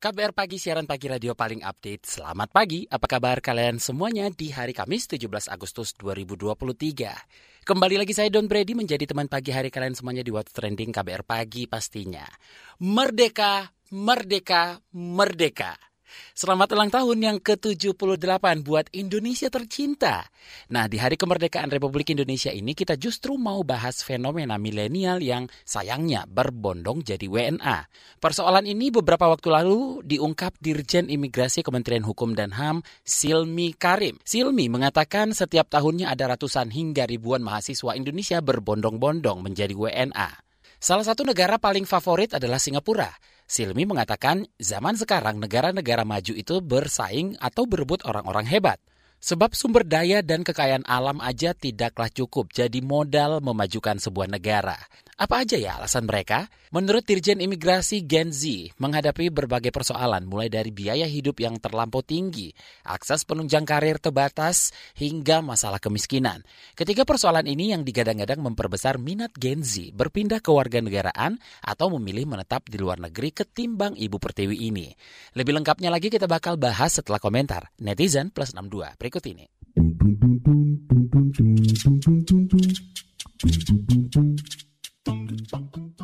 KBR 0.00 0.32
Pagi, 0.32 0.56
siaran 0.56 0.88
pagi 0.88 1.12
radio 1.12 1.36
paling 1.36 1.60
update. 1.60 2.08
Selamat 2.08 2.48
pagi, 2.48 2.88
apa 2.88 3.04
kabar 3.04 3.44
kalian 3.44 3.76
semuanya 3.76 4.32
di 4.32 4.48
hari 4.48 4.72
Kamis 4.72 5.04
17 5.04 5.28
Agustus 5.52 5.92
2023. 6.00 7.68
Kembali 7.68 8.00
lagi 8.00 8.16
saya 8.16 8.32
Don 8.32 8.48
Brady 8.48 8.72
menjadi 8.72 9.04
teman 9.04 9.28
pagi 9.28 9.52
hari 9.52 9.68
kalian 9.68 9.92
semuanya 9.92 10.24
di 10.24 10.32
What's 10.32 10.56
Trending 10.56 10.96
KBR 10.96 11.20
Pagi 11.28 11.68
pastinya. 11.68 12.24
Merdeka, 12.80 13.76
merdeka, 13.92 14.80
merdeka. 14.96 15.76
Selamat 16.34 16.72
ulang 16.74 16.90
tahun 16.90 17.18
yang 17.20 17.38
ke-78 17.42 18.44
buat 18.64 18.86
Indonesia 18.94 19.48
tercinta. 19.50 20.26
Nah, 20.70 20.86
di 20.86 20.98
Hari 20.98 21.18
Kemerdekaan 21.18 21.68
Republik 21.68 22.12
Indonesia 22.14 22.50
ini 22.50 22.72
kita 22.74 22.94
justru 22.96 23.36
mau 23.36 23.60
bahas 23.66 24.00
fenomena 24.00 24.56
milenial 24.56 25.20
yang 25.20 25.46
sayangnya 25.62 26.26
berbondong 26.30 27.02
jadi 27.02 27.26
WNA. 27.26 27.86
Persoalan 28.18 28.66
ini 28.66 28.90
beberapa 28.90 29.30
waktu 29.30 29.48
lalu 29.50 30.02
diungkap 30.06 30.56
Dirjen 30.58 31.10
Imigrasi 31.10 31.60
Kementerian 31.60 32.06
Hukum 32.06 32.34
dan 32.34 32.54
HAM 32.56 32.82
Silmi 33.02 33.74
Karim. 33.76 34.18
Silmi 34.22 34.70
mengatakan 34.70 35.32
setiap 35.36 35.68
tahunnya 35.70 36.10
ada 36.10 36.36
ratusan 36.36 36.70
hingga 36.70 37.06
ribuan 37.06 37.42
mahasiswa 37.44 37.96
Indonesia 37.96 38.38
berbondong-bondong 38.42 39.42
menjadi 39.44 39.74
WNA. 39.76 40.50
Salah 40.80 41.04
satu 41.04 41.28
negara 41.28 41.60
paling 41.60 41.84
favorit 41.84 42.32
adalah 42.32 42.56
Singapura. 42.56 43.12
Silmi 43.50 43.82
mengatakan 43.82 44.46
zaman 44.62 44.94
sekarang 44.94 45.42
negara-negara 45.42 46.06
maju 46.06 46.38
itu 46.38 46.62
bersaing 46.62 47.34
atau 47.42 47.66
berebut 47.66 47.98
orang-orang 48.06 48.46
hebat. 48.46 48.78
Sebab 49.18 49.58
sumber 49.58 49.82
daya 49.82 50.22
dan 50.22 50.46
kekayaan 50.46 50.86
alam 50.86 51.18
aja 51.18 51.50
tidaklah 51.50 52.06
cukup 52.14 52.54
jadi 52.54 52.78
modal 52.78 53.42
memajukan 53.42 53.98
sebuah 53.98 54.30
negara. 54.30 54.78
Apa 55.20 55.44
aja 55.44 55.60
ya 55.60 55.76
alasan 55.76 56.08
mereka? 56.08 56.48
Menurut 56.72 57.04
Dirjen 57.04 57.44
Imigrasi 57.44 58.08
Gen 58.08 58.32
Z, 58.32 58.72
menghadapi 58.80 59.28
berbagai 59.28 59.68
persoalan 59.68 60.24
mulai 60.24 60.48
dari 60.48 60.72
biaya 60.72 61.04
hidup 61.04 61.44
yang 61.44 61.60
terlampau 61.60 62.00
tinggi, 62.00 62.48
akses 62.88 63.28
penunjang 63.28 63.68
karir 63.68 64.00
terbatas, 64.00 64.72
hingga 64.96 65.44
masalah 65.44 65.76
kemiskinan. 65.76 66.40
Ketiga 66.72 67.04
persoalan 67.04 67.44
ini 67.44 67.76
yang 67.76 67.84
digadang-gadang 67.84 68.40
memperbesar 68.40 68.96
minat 68.96 69.36
Gen 69.36 69.60
Z 69.60 69.92
berpindah 69.92 70.40
ke 70.40 70.48
warga 70.56 70.80
negaraan 70.80 71.36
atau 71.60 71.92
memilih 72.00 72.24
menetap 72.24 72.64
di 72.72 72.80
luar 72.80 72.96
negeri 72.96 73.36
ketimbang 73.36 74.00
Ibu 74.00 74.16
Pertiwi 74.16 74.72
ini. 74.72 74.88
Lebih 75.36 75.52
lengkapnya 75.52 75.92
lagi 75.92 76.08
kita 76.08 76.24
bakal 76.24 76.56
bahas 76.56 76.96
setelah 76.96 77.20
komentar 77.20 77.68
netizen 77.76 78.32
plus 78.32 78.56
62 78.56 78.96
berikut 78.96 79.24
ini. 79.28 79.44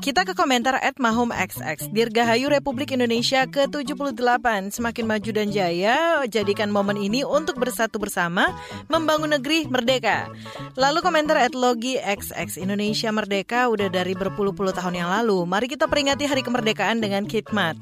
Kita 0.07 0.23
ke 0.23 0.39
komentar 0.39 0.79
at 0.79 1.03
Mahum 1.03 1.35
XX. 1.35 1.91
Dirgahayu 1.91 2.47
Republik 2.47 2.95
Indonesia 2.95 3.43
ke-78 3.43 4.71
semakin 4.71 5.03
maju 5.03 5.31
dan 5.35 5.51
jaya, 5.51 6.23
jadikan 6.31 6.71
momen 6.71 6.95
ini 6.95 7.27
untuk 7.27 7.59
bersatu 7.59 7.99
bersama 7.99 8.55
membangun 8.87 9.34
negeri 9.34 9.67
merdeka. 9.67 10.31
Lalu 10.79 11.03
komentar 11.03 11.43
at 11.43 11.59
Logi 11.59 11.99
XX 11.99 12.55
Indonesia 12.55 13.11
Merdeka 13.11 13.67
udah 13.67 13.91
dari 13.91 14.15
berpuluh-puluh 14.15 14.71
tahun 14.71 14.95
yang 14.95 15.11
lalu. 15.11 15.43
Mari 15.43 15.67
kita 15.75 15.91
peringati 15.91 16.31
hari 16.31 16.47
kemerdekaan 16.47 17.03
dengan 17.03 17.27
khidmat. 17.27 17.75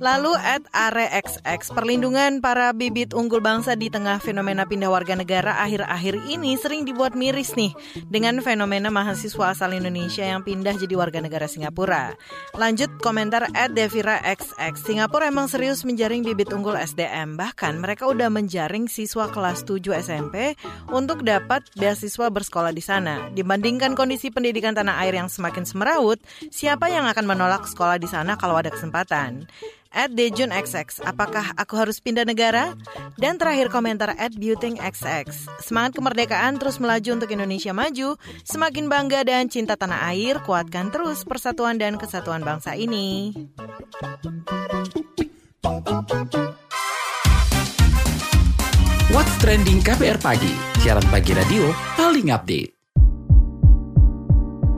Lalu 0.00 0.32
at 0.32 0.64
Are 0.72 1.12
XX 1.12 1.60
perlindungan 1.76 2.40
para 2.40 2.72
bibit 2.72 3.12
unggul 3.12 3.44
bangsa 3.44 3.76
di 3.76 3.92
tengah 3.92 4.16
fenomena 4.16 4.64
pindah 4.64 4.88
warga 4.88 5.12
negara 5.12 5.60
akhir-akhir 5.60 6.24
ini 6.32 6.56
sering 6.56 6.88
dibuat 6.88 7.12
miris 7.12 7.52
nih 7.52 7.76
dengan 8.08 8.40
fenomena 8.40 8.88
mahasiswa 8.88 9.52
asal 9.52 9.76
Indonesia 9.76 10.24
yang 10.24 10.40
pindah 10.40 10.72
jadi 10.80 10.96
warga 10.96 11.20
negara 11.20 11.44
Singapura. 11.44 11.65
Lanjut 12.54 12.90
komentar 12.98 13.50
at 13.52 13.72
Devira 13.72 14.20
XX. 14.22 14.76
Singapura 14.76 15.28
emang 15.30 15.50
serius 15.50 15.82
menjaring 15.82 16.22
bibit 16.22 16.50
unggul 16.50 16.74
SDM. 16.74 17.34
Bahkan 17.34 17.78
mereka 17.80 18.06
udah 18.10 18.30
menjaring 18.30 18.86
siswa 18.86 19.30
kelas 19.30 19.66
7 19.66 19.94
SMP 19.98 20.54
untuk 20.90 21.22
dapat 21.22 21.66
beasiswa 21.76 22.28
bersekolah 22.28 22.72
di 22.74 22.82
sana. 22.82 23.28
Dibandingkan 23.34 23.98
kondisi 23.98 24.28
pendidikan 24.30 24.76
tanah 24.76 25.02
air 25.04 25.16
yang 25.16 25.30
semakin 25.30 25.66
semeraut, 25.68 26.18
siapa 26.48 26.90
yang 26.90 27.08
akan 27.10 27.24
menolak 27.26 27.64
sekolah 27.68 27.96
di 27.96 28.08
sana 28.10 28.34
kalau 28.38 28.58
ada 28.58 28.72
kesempatan? 28.72 29.48
At 29.96 30.12
Dejun 30.12 30.52
XX, 30.52 31.00
apakah 31.08 31.56
aku 31.56 31.80
harus 31.80 32.04
pindah 32.04 32.28
negara? 32.28 32.76
Dan 33.16 33.40
terakhir 33.40 33.72
komentar 33.72 34.12
at 34.12 34.36
Buting 34.36 34.76
XX. 34.76 35.32
Semangat 35.64 35.96
kemerdekaan 35.96 36.60
terus 36.60 36.76
melaju 36.76 37.16
untuk 37.16 37.32
Indonesia 37.32 37.72
maju, 37.72 38.20
semakin 38.44 38.92
bangga 38.92 39.24
dan 39.24 39.48
cinta 39.48 39.72
tanah 39.72 40.12
air, 40.12 40.44
kuatkan 40.44 40.92
terus 40.92 41.24
persatuan 41.24 41.80
dan 41.80 41.96
kesatuan 41.96 42.44
bangsa 42.44 42.76
ini. 42.76 43.32
What's 49.16 49.32
Trending 49.40 49.80
KBR 49.80 50.20
Pagi, 50.20 50.52
siaran 50.84 51.08
pagi 51.08 51.32
radio 51.32 51.72
paling 51.96 52.28
update. 52.28 52.75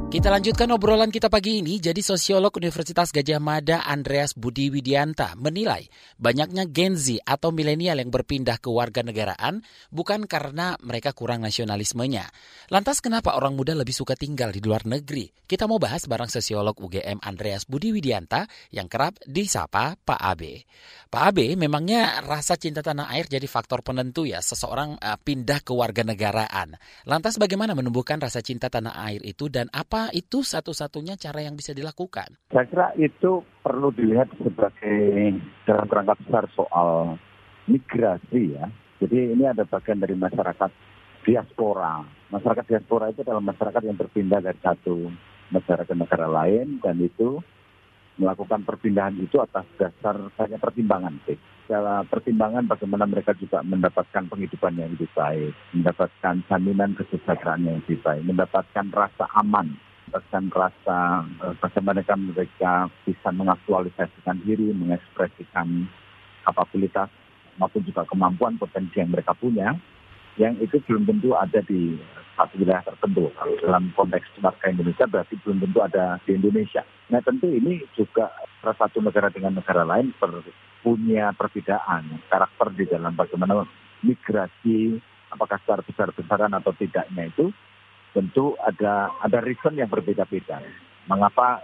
Kita 0.08 0.32
lanjutkan 0.32 0.72
obrolan 0.72 1.12
kita 1.12 1.28
pagi 1.28 1.60
ini. 1.60 1.76
Jadi 1.76 2.00
sosiolog 2.00 2.48
Universitas 2.56 3.12
Gajah 3.12 3.36
Mada 3.44 3.84
Andreas 3.84 4.32
Budi 4.32 4.72
Widianta 4.72 5.36
menilai 5.36 5.84
banyaknya 6.16 6.64
Gen 6.64 6.96
Z 6.96 7.20
atau 7.28 7.52
milenial 7.52 8.00
yang 8.00 8.08
berpindah 8.08 8.56
ke 8.56 8.72
warga 8.72 9.04
negaraan 9.04 9.60
bukan 9.92 10.24
karena 10.24 10.80
mereka 10.80 11.12
kurang 11.12 11.44
nasionalismenya. 11.44 12.24
Lantas 12.72 13.04
kenapa 13.04 13.36
orang 13.36 13.52
muda 13.52 13.76
lebih 13.76 13.92
suka 13.92 14.16
tinggal 14.16 14.48
di 14.48 14.64
luar 14.64 14.88
negeri? 14.88 15.28
Kita 15.44 15.68
mau 15.68 15.76
bahas 15.76 16.08
bareng 16.08 16.32
sosiolog 16.32 16.80
UGM 16.80 17.20
Andreas 17.20 17.68
Budi 17.68 17.92
Widianta 17.92 18.48
yang 18.72 18.88
kerap 18.88 19.20
disapa 19.28 19.92
Pak 19.92 20.20
Abe. 20.24 20.64
Pak 21.12 21.36
Abe, 21.36 21.52
memangnya 21.52 22.24
rasa 22.24 22.56
cinta 22.56 22.80
tanah 22.80 23.12
air 23.12 23.28
jadi 23.28 23.44
faktor 23.44 23.84
penentu 23.84 24.24
ya 24.24 24.41
seseorang 24.41 24.97
uh, 24.97 25.20
pindah 25.20 25.60
ke 25.60 25.76
warga 25.76 26.00
negaraan. 26.00 26.80
Lantas 27.04 27.36
bagaimana 27.36 27.76
menumbuhkan 27.76 28.16
rasa 28.16 28.41
cinta 28.41 28.72
tanah 28.72 29.04
air 29.04 29.20
itu 29.24 29.52
dan 29.52 29.68
apa 29.68 29.97
itu 30.14 30.47
satu-satunya 30.47 31.19
cara 31.19 31.42
yang 31.42 31.59
bisa 31.59 31.75
dilakukan? 31.75 32.38
Saya 32.54 32.66
kira 32.70 32.88
itu 32.94 33.42
perlu 33.60 33.91
dilihat 33.91 34.31
sebagai 34.38 35.34
dalam 35.66 35.86
kerangka 35.91 36.14
besar 36.22 36.44
soal 36.54 37.19
migrasi 37.66 38.54
ya. 38.54 38.66
Jadi 38.98 39.34
ini 39.34 39.44
ada 39.47 39.62
bagian 39.66 39.98
dari 39.98 40.14
masyarakat 40.14 40.70
diaspora. 41.26 42.03
Masyarakat 42.31 42.64
diaspora 42.66 43.10
itu 43.10 43.22
adalah 43.26 43.42
masyarakat 43.42 43.82
yang 43.84 43.98
berpindah 43.98 44.41
dari 44.41 44.59
satu 44.62 45.10
negara 45.53 45.82
ke 45.84 45.94
negara 45.94 46.26
lain 46.28 46.78
dan 46.80 46.97
itu 47.00 47.41
melakukan 48.19 48.66
perpindahan 48.66 49.15
itu 49.22 49.38
atas 49.38 49.65
dasar 49.78 50.19
banyak 50.34 50.59
pertimbangan 50.59 51.15
sih. 51.25 51.38
Secara 51.65 52.03
pertimbangan 52.09 52.66
bagaimana 52.66 53.04
mereka 53.06 53.36
juga 53.38 53.62
mendapatkan 53.62 54.25
penghidupan 54.26 54.75
yang 54.75 54.91
lebih 54.97 55.06
baik, 55.15 55.53
mendapatkan 55.76 56.34
jaminan 56.50 56.97
kesejahteraan 56.98 57.62
yang 57.62 57.76
lebih 57.84 58.00
baik, 58.03 58.22
mendapatkan 58.26 58.86
rasa 58.91 59.25
aman 59.38 59.76
dan 60.08 60.48
rasa 60.52 61.24
bagaimana 61.60 62.00
mereka 62.16 62.88
bisa 63.04 63.28
mengaktualisasikan 63.32 64.41
diri, 64.42 64.72
mengekspresikan 64.72 65.88
kapabilitas 66.44 67.12
maupun 67.60 67.82
juga 67.84 68.06
kemampuan 68.06 68.56
potensi 68.56 69.02
yang 69.02 69.10
mereka 69.10 69.34
punya, 69.34 69.76
yang 70.38 70.54
itu 70.62 70.78
belum 70.86 71.04
tentu 71.04 71.34
ada 71.34 71.60
di 71.66 71.98
satu 72.38 72.54
wilayah 72.62 72.86
tertentu. 72.86 73.28
Dalam 73.60 73.91
konteks 73.98 74.38
warga 74.38 74.71
Indonesia 74.71 75.04
berarti 75.10 75.34
belum 75.42 75.59
tentu 75.66 75.78
ada 75.83 76.22
di 76.22 76.38
Indonesia. 76.38 76.86
Nah 77.10 77.18
tentu 77.18 77.50
ini 77.50 77.83
juga 77.98 78.30
satu 78.62 79.03
negara 79.03 79.28
dengan 79.33 79.59
negara 79.59 79.83
lain 79.83 80.15
punya 80.83 81.34
perbedaan 81.34 82.22
karakter 82.30 82.71
di 82.78 82.84
dalam 82.86 83.18
bagaimana 83.18 83.66
migrasi 84.06 85.03
apakah 85.34 85.59
secara 85.60 85.83
besar-besaran 85.83 86.54
atau 86.54 86.71
tidaknya 86.78 87.27
itu 87.27 87.50
tentu 88.13 88.57
ada 88.60 89.13
ada 89.21 89.39
reason 89.45 89.77
yang 89.77 89.91
berbeda-beda. 89.91 90.63
Mengapa 91.09 91.60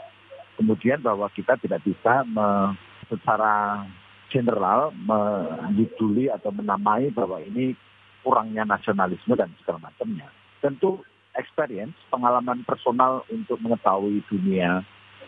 kemudian 0.57 1.01
bahwa 1.01 1.29
kita 1.33 1.59
tidak 1.61 1.83
bisa 1.85 2.25
me, 2.25 2.75
secara 3.09 3.85
general 4.33 4.91
menjuduli 4.97 6.27
atau 6.33 6.51
menamai 6.51 7.13
bahwa 7.15 7.39
ini 7.39 7.77
kurangnya 8.25 8.65
nasionalisme 8.65 9.37
dan 9.37 9.53
segala 9.63 9.93
macamnya. 9.93 10.27
Tentu 10.59 11.05
experience, 11.37 11.95
pengalaman 12.09 12.65
personal 12.65 13.23
untuk 13.29 13.61
mengetahui 13.61 14.25
dunia 14.27 14.83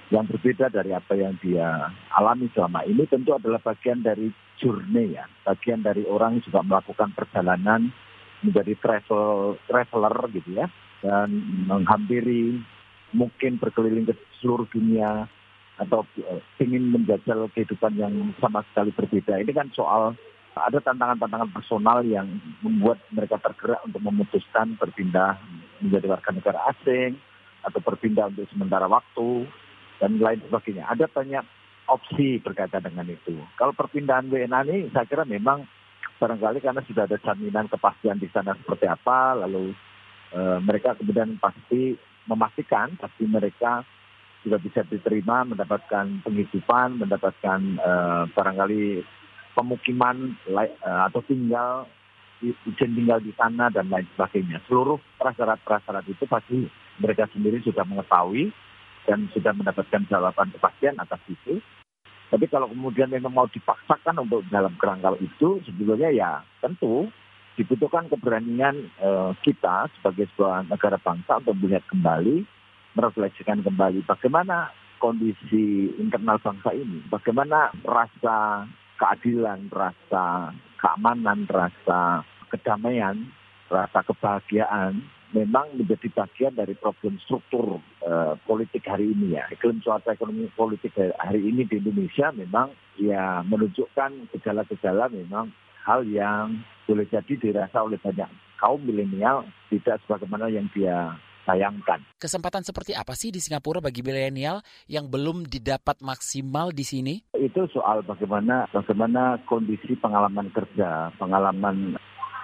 yang 0.09 0.25
berbeda 0.25 0.71
dari 0.71 0.95
apa 0.95 1.19
yang 1.19 1.35
dia 1.43 1.91
alami 2.15 2.47
selama 2.55 2.87
ini 2.87 3.05
tentu 3.11 3.35
adalah 3.35 3.59
bagian 3.59 4.07
dari 4.07 4.31
journey 4.57 5.19
ya, 5.19 5.27
bagian 5.43 5.83
dari 5.83 6.07
orang 6.07 6.39
yang 6.39 6.45
juga 6.47 6.63
melakukan 6.63 7.11
perjalanan 7.13 7.91
menjadi 8.41 8.79
travel 8.79 9.59
traveler 9.67 10.15
gitu 10.31 10.51
ya 10.55 10.67
dan 11.01 11.29
menghampiri 11.69 12.61
mungkin 13.13 13.57
berkeliling 13.61 14.09
ke 14.09 14.15
seluruh 14.41 14.69
dunia 14.69 15.29
atau 15.77 16.05
uh, 16.25 16.41
ingin 16.61 16.89
menjajal 16.89 17.49
kehidupan 17.53 17.97
yang 18.01 18.13
sama 18.41 18.65
sekali 18.73 18.93
berbeda. 18.97 19.37
Ini 19.41 19.53
kan 19.53 19.69
soal 19.77 20.17
ada 20.57 20.81
tantangan-tantangan 20.81 21.53
personal 21.53 22.01
yang 22.01 22.25
membuat 22.65 22.97
mereka 23.13 23.37
tergerak 23.45 23.85
untuk 23.85 24.01
memutuskan 24.01 24.73
berpindah 24.81 25.37
menjadi 25.85 26.09
warga 26.09 26.31
negara 26.33 26.59
asing 26.73 27.21
atau 27.61 27.81
berpindah 27.85 28.33
untuk 28.33 28.49
sementara 28.49 28.89
waktu 28.89 29.45
dan 30.01 30.17
lain 30.17 30.41
sebagainya. 30.49 30.89
Ada 30.89 31.13
banyak 31.13 31.45
opsi 31.93 32.41
berkaitan 32.41 32.89
dengan 32.89 33.13
itu. 33.13 33.37
Kalau 33.61 33.77
perpindahan 33.77 34.33
WNA 34.33 34.61
ini 34.65 34.79
saya 34.97 35.05
kira 35.05 35.29
memang 35.29 35.69
barangkali 36.17 36.65
karena 36.65 36.81
sudah 36.89 37.05
ada 37.05 37.21
jaminan 37.21 37.69
kepastian 37.69 38.17
di 38.17 38.33
sana 38.33 38.57
seperti 38.57 38.89
apa, 38.89 39.37
lalu 39.37 39.77
e, 40.33 40.41
mereka 40.63 40.97
kemudian 40.99 41.37
pasti 41.39 41.95
memastikan 42.27 42.95
pasti 42.99 43.25
mereka 43.27 43.87
juga 44.43 44.63
bisa 44.63 44.87
diterima 44.87 45.43
mendapatkan 45.43 46.23
penghidupan, 46.23 47.03
mendapatkan 47.03 47.61
e, 47.79 47.91
barangkali 48.31 49.03
pemukiman 49.57 50.37
uh, 50.53 51.09
atau 51.09 51.25
tinggal 51.25 51.89
izin 52.45 52.93
tinggal 52.93 53.17
di 53.25 53.33
sana 53.33 53.73
dan 53.73 53.89
lain 53.89 54.05
sebagainya. 54.13 54.61
Seluruh 54.69 55.01
prasyarat-prasyarat 55.17 56.05
itu 56.05 56.29
pasti 56.29 56.69
mereka 57.01 57.25
sendiri 57.33 57.65
sudah 57.65 57.89
mengetahui 57.89 58.53
dan 59.09 59.25
sudah 59.33 59.57
mendapatkan 59.57 60.05
jawaban 60.13 60.53
kepastian 60.53 61.01
atas 61.01 61.19
itu. 61.33 61.65
Tapi 62.29 62.45
kalau 62.53 62.69
kemudian 62.69 63.09
memang 63.09 63.33
mau 63.33 63.49
dipaksakan 63.49 64.29
untuk 64.29 64.45
dalam 64.53 64.77
kerangka 64.77 65.17
itu, 65.23 65.63
sebetulnya 65.65 66.13
ya 66.13 66.31
tentu 66.61 67.09
dibutuhkan 67.57 68.07
keberanian 68.13 68.93
uh, 69.01 69.33
kita 69.41 69.89
sebagai 69.99 70.29
sebuah 70.37 70.69
negara 70.69 71.01
bangsa 71.01 71.41
untuk 71.41 71.57
melihat 71.65 71.83
kembali, 71.89 72.45
merefleksikan 72.95 73.65
kembali 73.65 74.05
bagaimana 74.05 74.71
kondisi 75.01 75.93
internal 75.97 76.41
bangsa 76.41 76.73
ini, 76.77 77.01
bagaimana 77.09 77.73
rasa 77.85 78.69
keadilan, 78.97 79.69
rasa 79.73 80.53
keamanan, 80.81 81.49
rasa 81.49 82.25
kedamaian, 82.53 83.29
rasa 83.69 84.01
kebahagiaan 84.05 85.01
memang 85.35 85.75
menjadi 85.75 86.09
bagian 86.13 86.55
dari 86.55 86.73
problem 86.79 87.19
struktur 87.25 87.83
uh, 88.07 88.39
politik 88.47 88.87
hari 88.87 89.11
ini 89.11 89.37
ya. 89.37 89.45
Iklim 89.53 89.83
cuaca 89.83 90.15
ekonomi 90.15 90.49
politik 90.55 90.95
hari 90.97 91.43
ini 91.43 91.67
di 91.67 91.83
Indonesia 91.83 92.31
memang 92.33 92.73
ya 92.97 93.43
menunjukkan 93.45 94.33
gejala-gejala 94.33 95.11
memang 95.13 95.53
hal 95.87 96.03
yang 96.03 96.59
boleh 96.91 97.07
jadi 97.07 97.33
dirasa 97.39 97.79
oleh 97.79 97.97
banyak 98.03 98.27
kaum 98.59 98.83
milenial 98.83 99.47
tidak 99.71 100.03
sebagaimana 100.05 100.51
yang 100.51 100.67
dia 100.75 101.15
sayangkan. 101.47 102.03
Kesempatan 102.19 102.67
seperti 102.67 102.93
apa 102.93 103.15
sih 103.15 103.31
di 103.31 103.39
Singapura 103.39 103.79
bagi 103.79 104.03
milenial 104.03 104.61
yang 104.91 105.07
belum 105.07 105.47
didapat 105.47 106.03
maksimal 106.03 106.75
di 106.75 106.83
sini? 106.83 107.15
Itu 107.39 107.71
soal 107.71 108.03
bagaimana 108.03 108.67
bagaimana 108.75 109.39
kondisi 109.47 109.95
pengalaman 109.95 110.51
kerja, 110.51 111.15
pengalaman 111.15 111.95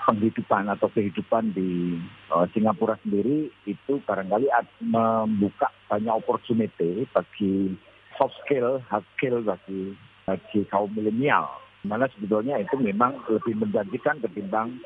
penghidupan 0.06 0.70
atau 0.70 0.90
kehidupan 0.90 1.54
di 1.54 1.98
uh, 2.30 2.46
Singapura 2.54 2.98
sendiri 3.02 3.50
itu 3.66 4.02
barangkali 4.06 4.50
membuka 4.82 5.70
banyak 5.90 6.14
opportunity 6.14 7.06
bagi 7.10 7.74
soft 8.18 8.34
skill, 8.46 8.82
hard 8.90 9.06
skill 9.18 9.42
bagi 9.42 9.94
bagi 10.26 10.60
kaum 10.70 10.90
milenial. 10.94 11.50
Mana 11.82 12.06
sebetulnya 12.14 12.62
itu 12.62 12.78
memang 12.78 13.26
lebih 13.26 13.58
menjanjikan 13.58 14.22
ketimbang 14.22 14.78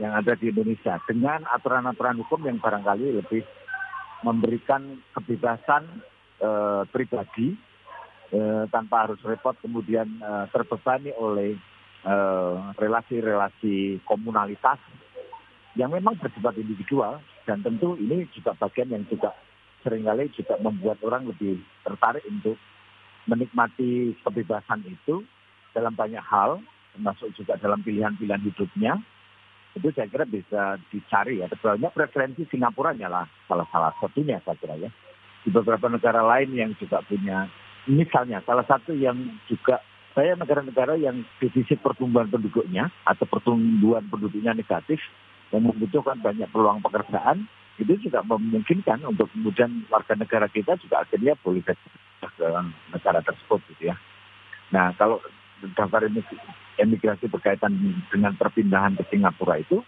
yang 0.00 0.16
ada 0.16 0.32
di 0.38 0.48
Indonesia. 0.48 0.96
Dengan 1.04 1.44
aturan-aturan 1.44 2.24
hukum 2.24 2.40
yang 2.48 2.56
barangkali 2.56 3.20
lebih 3.20 3.44
memberikan 4.24 4.98
kebebasan 5.12 5.84
eh, 6.40 6.82
pribadi 6.88 7.52
eh, 8.32 8.64
tanpa 8.72 9.06
harus 9.06 9.20
repot 9.26 9.54
kemudian 9.60 10.08
eh, 10.18 10.44
terbebani 10.48 11.12
oleh 11.20 11.52
eh, 12.06 12.54
relasi-relasi 12.80 14.00
komunalitas 14.08 14.80
yang 15.76 15.92
memang 15.92 16.16
bersifat 16.16 16.56
individual. 16.56 17.20
Dan 17.44 17.64
tentu 17.64 17.96
ini 17.96 18.28
juga 18.32 18.52
bagian 18.56 18.92
yang 18.92 19.04
juga 19.08 19.32
sering 19.80 20.04
kali 20.04 20.28
juga 20.36 20.60
membuat 20.60 21.00
orang 21.00 21.28
lebih 21.28 21.60
tertarik 21.80 22.24
untuk 22.28 22.60
menikmati 23.24 24.16
kebebasan 24.24 24.84
itu 24.84 25.24
dalam 25.78 25.94
banyak 25.94 26.22
hal 26.26 26.58
termasuk 26.98 27.30
juga 27.38 27.54
dalam 27.62 27.78
pilihan-pilihan 27.86 28.42
hidupnya 28.42 28.98
itu 29.78 29.94
saya 29.94 30.10
kira 30.10 30.26
bisa 30.26 30.74
dicari 30.90 31.38
ya. 31.38 31.46
Sebetulnya 31.46 31.94
preferensi 31.94 32.42
Singapura 32.50 32.90
adalah 32.90 33.30
salah 33.46 33.66
salah 33.70 33.94
satunya 34.02 34.42
saya 34.42 34.58
kira 34.58 34.74
ya. 34.74 34.90
Di 35.46 35.54
beberapa 35.54 35.86
negara 35.86 36.18
lain 36.26 36.50
yang 36.50 36.74
juga 36.82 36.98
punya, 37.06 37.46
misalnya 37.86 38.42
salah 38.42 38.66
satu 38.66 38.90
yang 38.90 39.38
juga 39.46 39.78
saya 40.18 40.34
negara-negara 40.34 40.98
yang 40.98 41.22
defisit 41.38 41.78
pertumbuhan 41.78 42.26
penduduknya 42.26 42.90
atau 43.06 43.22
pertumbuhan 43.30 44.02
penduduknya 44.10 44.50
negatif 44.50 44.98
yang 45.54 45.62
membutuhkan 45.62 46.18
banyak 46.18 46.50
peluang 46.50 46.82
pekerjaan 46.82 47.46
itu 47.78 47.94
juga 48.02 48.26
memungkinkan 48.26 49.06
untuk 49.06 49.30
kemudian 49.30 49.86
warga 49.86 50.18
negara 50.18 50.50
kita 50.50 50.74
juga 50.82 51.06
akhirnya 51.06 51.38
boleh 51.38 51.62
dalam 52.34 52.74
negara 52.90 53.22
tersebut 53.22 53.62
gitu 53.70 53.94
ya. 53.94 53.96
Nah 54.74 54.90
kalau 54.98 55.22
daftar 55.74 56.06
emigrasi 56.78 57.26
berkaitan 57.26 57.74
dengan 58.12 58.32
perpindahan 58.38 58.94
ke 58.94 59.04
Singapura 59.10 59.58
itu 59.58 59.82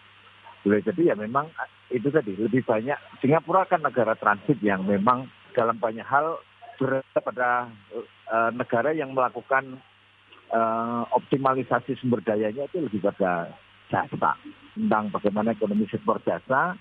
boleh 0.61 0.84
jadi 0.84 1.12
ya 1.12 1.14
memang 1.17 1.49
itu 1.88 2.12
tadi 2.12 2.37
lebih 2.37 2.62
banyak 2.67 2.99
Singapura 3.25 3.64
kan 3.64 3.81
negara 3.81 4.12
transit 4.14 4.61
yang 4.61 4.84
memang 4.84 5.26
dalam 5.56 5.81
banyak 5.81 6.05
hal 6.05 6.38
berada 6.76 7.19
pada 7.20 7.49
uh, 8.28 8.50
negara 8.52 8.93
yang 8.93 9.12
melakukan 9.12 9.81
uh, 10.52 11.05
optimalisasi 11.12 11.96
sumber 12.00 12.25
dayanya 12.25 12.64
itu 12.69 12.81
lebih 12.81 13.05
pada 13.05 13.52
jasa. 13.90 14.32
Tentang 14.73 15.11
bagaimana 15.12 15.52
ekonomi 15.52 15.84
sektor 15.90 16.23
jasa 16.23 16.78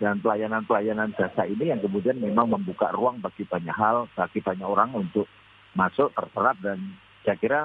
dan 0.00 0.18
pelayanan-pelayanan 0.24 1.12
jasa 1.18 1.44
ini 1.44 1.68
yang 1.74 1.82
kemudian 1.82 2.16
memang 2.18 2.48
membuka 2.48 2.90
ruang 2.94 3.20
bagi 3.20 3.44
banyak 3.44 3.74
hal 3.74 4.08
bagi 4.14 4.40
banyak 4.40 4.64
orang 4.64 4.94
untuk 4.94 5.26
masuk 5.76 6.12
terserap 6.16 6.56
dan 6.64 6.96
saya 7.22 7.36
kira 7.38 7.60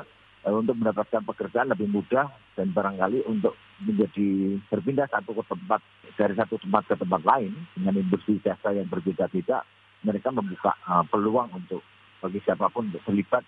untuk 0.55 0.79
mendapatkan 0.79 1.23
pekerjaan 1.27 1.67
lebih 1.71 1.91
mudah 1.91 2.31
dan 2.55 2.71
barangkali 2.71 3.27
untuk 3.27 3.57
menjadi 3.83 4.57
berpindah 4.71 5.07
satu 5.11 5.35
ke 5.35 5.44
tempat 5.49 5.81
dari 6.15 6.33
satu 6.33 6.56
tempat 6.61 6.87
ke 6.87 6.95
tempat 6.95 7.21
lain 7.27 7.51
dengan 7.75 7.99
industri 7.99 8.39
jasa 8.39 8.71
yang 8.71 8.87
berbeda-beda 8.87 9.68
mereka 10.06 10.31
membuka 10.31 10.71
uh, 10.87 11.04
peluang 11.09 11.51
untuk 11.51 11.83
bagi 12.23 12.39
siapa 12.45 12.71
pun 12.71 12.89
untuk 12.89 13.04
terlibat. 13.04 13.44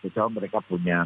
Sejauh 0.00 0.30
mereka 0.30 0.62
punya 0.62 1.04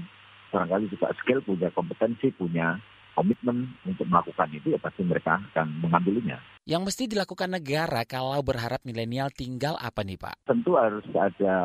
barangkali 0.53 0.93
juga 0.93 1.11
skill 1.25 1.41
punya 1.41 1.73
kompetensi 1.73 2.29
punya 2.29 2.77
komitmen 3.13 3.73
untuk 3.85 4.09
melakukan 4.09 4.49
itu 4.53 4.73
ya 4.73 4.81
pasti 4.81 5.05
mereka 5.05 5.41
akan 5.53 5.67
mengambilnya. 5.85 6.41
Yang 6.63 6.83
mesti 6.87 7.05
dilakukan 7.11 7.51
negara 7.51 8.07
kalau 8.07 8.39
berharap 8.39 8.87
milenial 8.87 9.35
tinggal 9.35 9.75
apa 9.83 10.07
nih 10.07 10.15
Pak? 10.15 10.47
Tentu 10.47 10.79
harus 10.79 11.03
ada 11.11 11.57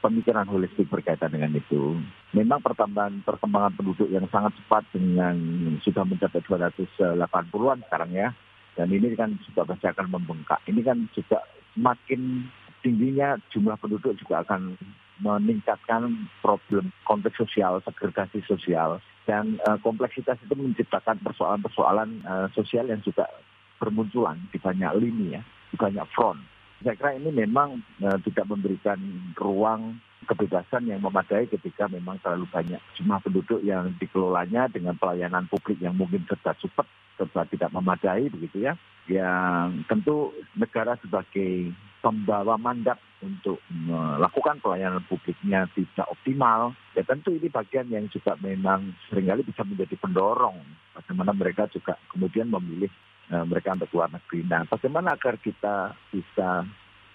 pemikiran 0.00 0.48
holistik 0.48 0.88
berkaitan 0.88 1.36
dengan 1.36 1.52
itu. 1.52 2.00
Memang 2.32 2.64
pertambahan 2.64 3.20
perkembangan 3.28 3.76
penduduk 3.76 4.08
yang 4.08 4.24
sangat 4.32 4.56
cepat 4.64 4.88
dengan 4.96 5.36
sudah 5.84 6.04
mencapai 6.08 6.40
280-an 6.48 7.78
sekarang 7.84 8.10
ya. 8.16 8.28
Dan 8.72 8.88
ini 8.88 9.12
kan 9.12 9.36
juga 9.44 9.68
pasti 9.68 9.84
akan 9.84 10.06
membengkak. 10.08 10.64
Ini 10.64 10.80
kan 10.80 11.04
juga 11.12 11.44
semakin 11.76 12.48
tingginya 12.80 13.36
jumlah 13.52 13.76
penduduk 13.76 14.16
juga 14.16 14.40
akan 14.48 14.80
meningkatkan 15.20 16.08
problem 16.40 16.88
konteks 17.04 17.36
sosial, 17.36 17.84
segregasi 17.84 18.40
sosial 18.48 18.96
dan 19.26 19.58
uh, 19.66 19.78
kompleksitas 19.80 20.38
itu 20.42 20.54
menciptakan 20.58 21.22
persoalan-persoalan 21.22 22.10
uh, 22.26 22.46
sosial 22.54 22.90
yang 22.90 22.98
juga 23.06 23.30
bermunculan 23.78 24.38
di 24.50 24.58
banyak 24.58 24.92
lini 24.98 25.38
ya, 25.38 25.42
di 25.70 25.76
banyak 25.78 26.06
front. 26.14 26.38
Saya 26.82 26.98
kira 26.98 27.14
ini 27.14 27.30
memang 27.30 27.78
uh, 28.02 28.18
tidak 28.26 28.50
memberikan 28.50 28.98
ruang 29.38 30.02
kebebasan 30.26 30.86
yang 30.86 31.02
memadai 31.02 31.50
ketika 31.50 31.90
memang 31.90 32.18
terlalu 32.22 32.46
banyak 32.50 32.78
jumlah 32.98 33.18
penduduk 33.22 33.60
yang 33.62 33.90
dikelolanya 33.98 34.70
dengan 34.70 34.94
pelayanan 34.98 35.46
publik 35.50 35.78
yang 35.82 35.98
mungkin 35.98 36.22
serba 36.26 36.54
cepat, 36.58 36.86
serba 37.16 37.46
tidak 37.48 37.70
memadai 37.74 38.28
begitu 38.30 38.66
ya. 38.66 38.74
Yang 39.10 39.82
tentu 39.90 40.30
negara 40.54 40.94
sebagai 41.02 41.74
pembawa 42.02 42.58
mandat 42.58 42.98
untuk 43.22 43.62
melakukan 43.70 44.58
pelayanan 44.58 45.02
publiknya 45.06 45.70
tidak 45.74 46.06
optimal, 46.10 46.74
ya 46.94 47.02
tentu 47.06 47.34
ini 47.34 47.46
bagian 47.46 47.86
yang 47.90 48.06
juga 48.10 48.34
memang 48.42 48.94
sering 49.06 49.30
kali 49.30 49.42
bisa 49.46 49.62
menjadi 49.62 49.94
pendorong 49.98 50.58
bagaimana 50.94 51.30
mereka 51.34 51.70
juga 51.70 51.94
kemudian 52.10 52.50
memilih 52.50 52.90
uh, 53.30 53.46
mereka 53.46 53.78
untuk 53.78 53.90
luar 53.94 54.10
negeri. 54.10 54.42
Nah, 54.46 54.66
bagaimana 54.66 55.14
agar 55.14 55.38
kita 55.38 55.94
bisa 56.10 56.66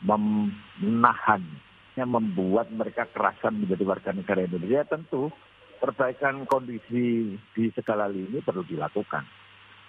menahan, 0.04 1.44
yang 1.98 2.14
membuat 2.14 2.70
mereka 2.70 3.10
kerasan 3.10 3.58
menjadi 3.58 3.84
warga 3.84 4.14
negara 4.14 4.46
Indonesia, 4.46 4.86
ya 4.86 4.86
tentu 4.86 5.34
perbaikan 5.82 6.46
kondisi 6.46 7.34
di 7.58 7.64
segala 7.74 8.06
lini 8.06 8.38
perlu 8.46 8.62
dilakukan. 8.62 9.26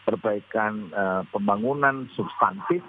Perbaikan 0.08 0.88
uh, 0.96 1.20
pembangunan 1.28 2.08
substantif 2.16 2.80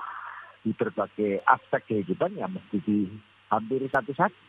di 0.64 0.72
berbagai 0.72 1.44
aspek 1.44 1.84
kehidupan 1.92 2.40
yang 2.40 2.56
mesti 2.56 2.80
dihampiri 2.80 3.92
satu-satu. 3.92 4.48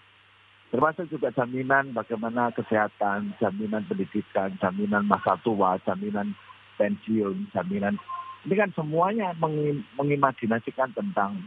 Termasuk 0.70 1.10
juga 1.10 1.34
jaminan 1.34 1.90
bagaimana 1.90 2.54
kesehatan, 2.54 3.34
jaminan 3.42 3.82
pendidikan, 3.90 4.54
jaminan 4.62 5.02
masa 5.02 5.34
tua, 5.42 5.82
jaminan 5.82 6.30
pensiun, 6.78 7.50
jaminan 7.50 7.98
ini 8.48 8.54
kan 8.56 8.72
semuanya 8.72 9.36
mengimajinasikan 10.00 10.96
tentang 10.96 11.44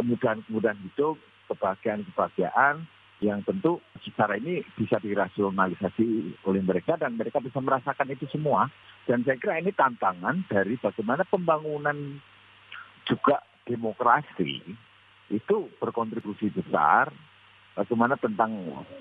kemudahan-kemudahan 0.00 0.80
hidup, 0.80 1.20
kebahagiaan-kebahagiaan 1.52 2.88
yang 3.22 3.46
tentu 3.46 3.78
secara 4.02 4.34
ini 4.34 4.66
bisa 4.74 4.98
dirasionalisasi 4.98 6.42
oleh 6.44 6.62
mereka 6.66 6.98
dan 6.98 7.14
mereka 7.14 7.38
bisa 7.38 7.62
merasakan 7.62 8.10
itu 8.10 8.26
semua. 8.28 8.66
Dan 9.06 9.22
saya 9.22 9.38
kira 9.38 9.62
ini 9.62 9.70
tantangan 9.70 10.46
dari 10.50 10.74
bagaimana 10.78 11.22
pembangunan 11.26 12.18
juga 13.06 13.42
demokrasi 13.66 14.62
itu 15.30 15.56
berkontribusi 15.78 16.50
besar 16.50 17.14
bagaimana 17.78 18.18
tentang 18.20 18.52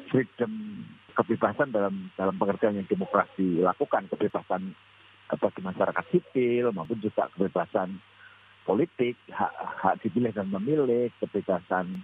freedom 0.08 0.86
kebebasan 1.12 1.76
dalam 1.76 2.08
dalam 2.16 2.36
pengertian 2.40 2.80
yang 2.80 2.88
demokrasi 2.88 3.60
lakukan 3.60 4.08
kebebasan 4.08 4.72
bagi 5.32 5.62
masyarakat 5.64 6.06
sipil 6.12 6.72
maupun 6.76 7.00
juga 7.00 7.28
kebebasan 7.36 8.00
politik 8.64 9.16
hak 9.32 9.54
hak 9.80 9.96
dipilih 10.04 10.32
dan 10.32 10.48
memilih 10.52 11.12
kebebasan 11.20 12.04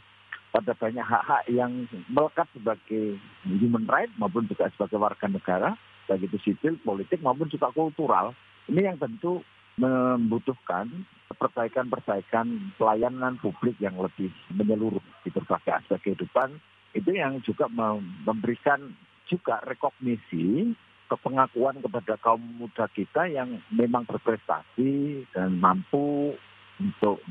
pada 0.52 0.74
banyak 0.74 1.04
hak-hak 1.04 1.44
yang 1.52 1.86
melekat 2.08 2.48
sebagai 2.56 3.20
human 3.46 3.86
right 3.86 4.10
maupun 4.16 4.48
juga 4.48 4.72
sebagai 4.74 4.98
warga 4.98 5.28
negara 5.28 5.76
baik 6.08 6.32
itu 6.32 6.38
sipil 6.42 6.80
politik 6.82 7.20
maupun 7.20 7.52
juga 7.52 7.70
kultural. 7.76 8.32
Ini 8.72 8.88
yang 8.92 8.98
tentu 8.98 9.44
membutuhkan 9.78 10.90
perbaikan-perbaikan 11.38 12.74
pelayanan 12.80 13.38
publik 13.38 13.78
yang 13.78 14.00
lebih 14.00 14.32
menyeluruh 14.56 15.04
di 15.22 15.30
berbagai 15.30 15.84
aspek 15.84 16.10
kehidupan. 16.10 16.58
Itu 16.96 17.14
yang 17.14 17.44
juga 17.44 17.70
memberikan 18.26 18.96
juga 19.28 19.62
rekognisi 19.68 20.74
kepengakuan 21.08 21.80
kepada 21.84 22.20
kaum 22.20 22.42
muda 22.42 22.88
kita 22.92 23.32
yang 23.32 23.60
memang 23.72 24.04
berprestasi 24.08 25.24
dan 25.32 25.56
mampu 25.60 26.36
untuk 26.78 27.22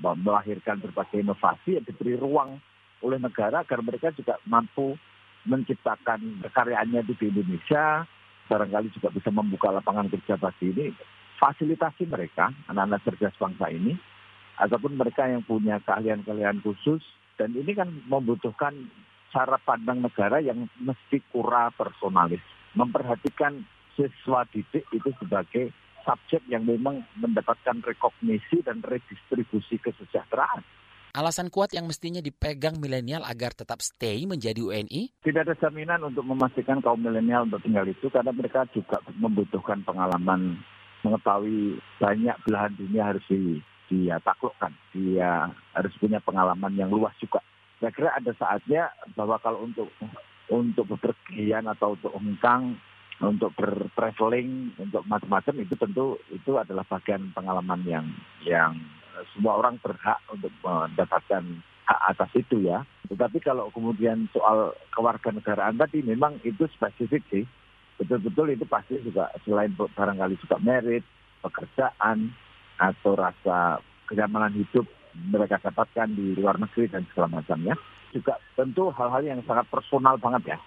melahirkan 0.00 0.80
berbagai 0.80 1.24
inovasi 1.24 1.80
yang 1.80 1.84
diberi 1.88 2.20
ruang 2.20 2.60
oleh 3.00 3.18
negara 3.20 3.64
agar 3.64 3.80
mereka 3.80 4.12
juga 4.12 4.36
mampu 4.44 4.96
menciptakan 5.44 6.40
karyaannya 6.52 7.04
di 7.04 7.14
Indonesia 7.20 8.08
barangkali 8.48 8.92
juga 8.92 9.08
bisa 9.12 9.28
membuka 9.32 9.72
lapangan 9.72 10.08
kerja 10.12 10.36
bagi 10.36 10.72
ini 10.72 10.86
fasilitasi 11.38 12.06
mereka, 12.06 12.54
anak-anak 12.70 13.02
cerdas 13.04 13.36
bangsa 13.36 13.66
ini, 13.68 13.92
ataupun 14.56 14.94
mereka 14.94 15.26
yang 15.26 15.42
punya 15.42 15.82
keahlian-keahlian 15.82 16.62
khusus, 16.62 17.02
dan 17.34 17.52
ini 17.52 17.74
kan 17.74 17.90
membutuhkan 18.06 18.86
cara 19.34 19.58
pandang 19.58 19.98
negara 20.00 20.38
yang 20.38 20.70
mesti 20.78 21.18
kura 21.34 21.74
personalis. 21.74 22.40
Memperhatikan 22.78 23.66
siswa 23.98 24.46
didik 24.50 24.86
itu 24.94 25.10
sebagai 25.18 25.74
subjek 26.04 26.44
yang 26.46 26.68
memang 26.68 27.02
mendapatkan 27.18 27.80
rekognisi 27.82 28.60
dan 28.62 28.84
redistribusi 28.84 29.80
kesejahteraan. 29.80 30.62
Alasan 31.14 31.46
kuat 31.46 31.70
yang 31.70 31.86
mestinya 31.86 32.18
dipegang 32.18 32.82
milenial 32.82 33.22
agar 33.22 33.54
tetap 33.54 33.78
stay 33.78 34.26
menjadi 34.26 34.58
UNI? 34.58 35.14
Tidak 35.22 35.46
ada 35.46 35.54
jaminan 35.54 36.02
untuk 36.10 36.26
memastikan 36.26 36.82
kaum 36.82 36.98
milenial 36.98 37.46
untuk 37.46 37.62
tinggal 37.62 37.86
itu 37.86 38.10
karena 38.10 38.34
mereka 38.34 38.66
juga 38.74 38.98
membutuhkan 39.14 39.86
pengalaman 39.86 40.58
mengetahui 41.06 41.78
banyak 42.02 42.34
belahan 42.42 42.74
dunia 42.74 43.14
harus 43.14 43.22
di, 43.30 43.62
dia 43.86 44.18
taklukkan. 44.26 44.74
Dia 44.90 45.54
harus 45.76 45.94
punya 46.02 46.18
pengalaman 46.18 46.74
yang 46.74 46.90
luas 46.90 47.14
juga. 47.22 47.38
Saya 47.78 47.94
kira 47.94 48.10
ada 48.16 48.32
saatnya 48.34 48.90
bahwa 49.14 49.38
kalau 49.38 49.62
untuk 49.70 49.86
untuk 50.50 50.98
bepergian 50.98 51.70
atau 51.70 51.94
untuk 51.94 52.10
hengkang, 52.18 52.74
untuk 53.22 53.54
bertraveling, 53.54 54.74
untuk 54.78 55.06
macam-macam 55.06 55.54
itu 55.62 55.74
tentu 55.78 56.18
itu 56.34 56.58
adalah 56.58 56.82
bagian 56.88 57.30
pengalaman 57.30 57.80
yang 57.86 58.06
yang 58.42 58.74
semua 59.34 59.62
orang 59.62 59.78
berhak 59.78 60.18
untuk 60.34 60.50
mendapatkan 60.66 61.44
hak 61.86 62.00
atas 62.10 62.30
itu 62.34 62.66
ya. 62.66 62.82
Tetapi 63.06 63.38
kalau 63.44 63.70
kemudian 63.70 64.26
soal 64.34 64.74
kewarganegaraan 64.90 65.78
tadi 65.78 66.02
memang 66.02 66.42
itu 66.42 66.66
spesifik 66.74 67.22
sih 67.30 67.44
betul-betul 67.94 68.50
itu 68.50 68.66
pasti 68.66 68.98
juga 69.06 69.30
selain 69.46 69.70
barangkali 69.74 70.34
juga 70.42 70.58
merit, 70.58 71.06
pekerjaan, 71.46 72.34
atau 72.78 73.14
rasa 73.14 73.78
kenyamanan 74.10 74.50
hidup 74.54 74.82
mereka 75.14 75.62
dapatkan 75.62 76.10
di 76.10 76.34
luar 76.34 76.58
negeri 76.58 76.90
dan 76.90 77.06
segala 77.10 77.38
macamnya. 77.38 77.78
Juga 78.10 78.38
tentu 78.58 78.90
hal-hal 78.94 79.22
yang 79.22 79.40
sangat 79.46 79.66
personal 79.70 80.18
banget 80.18 80.54
ya. 80.54 80.58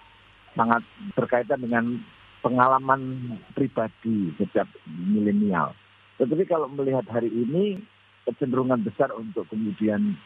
Sangat 0.56 0.82
berkaitan 1.12 1.60
dengan 1.60 2.00
pengalaman 2.40 3.34
pribadi 3.52 4.32
setiap 4.38 4.68
milenial. 4.86 5.74
Tetapi 6.18 6.44
kalau 6.50 6.66
melihat 6.70 7.06
hari 7.10 7.30
ini, 7.30 7.78
kecenderungan 8.26 8.82
besar 8.82 9.14
untuk 9.14 9.46
kemudian 9.48 10.18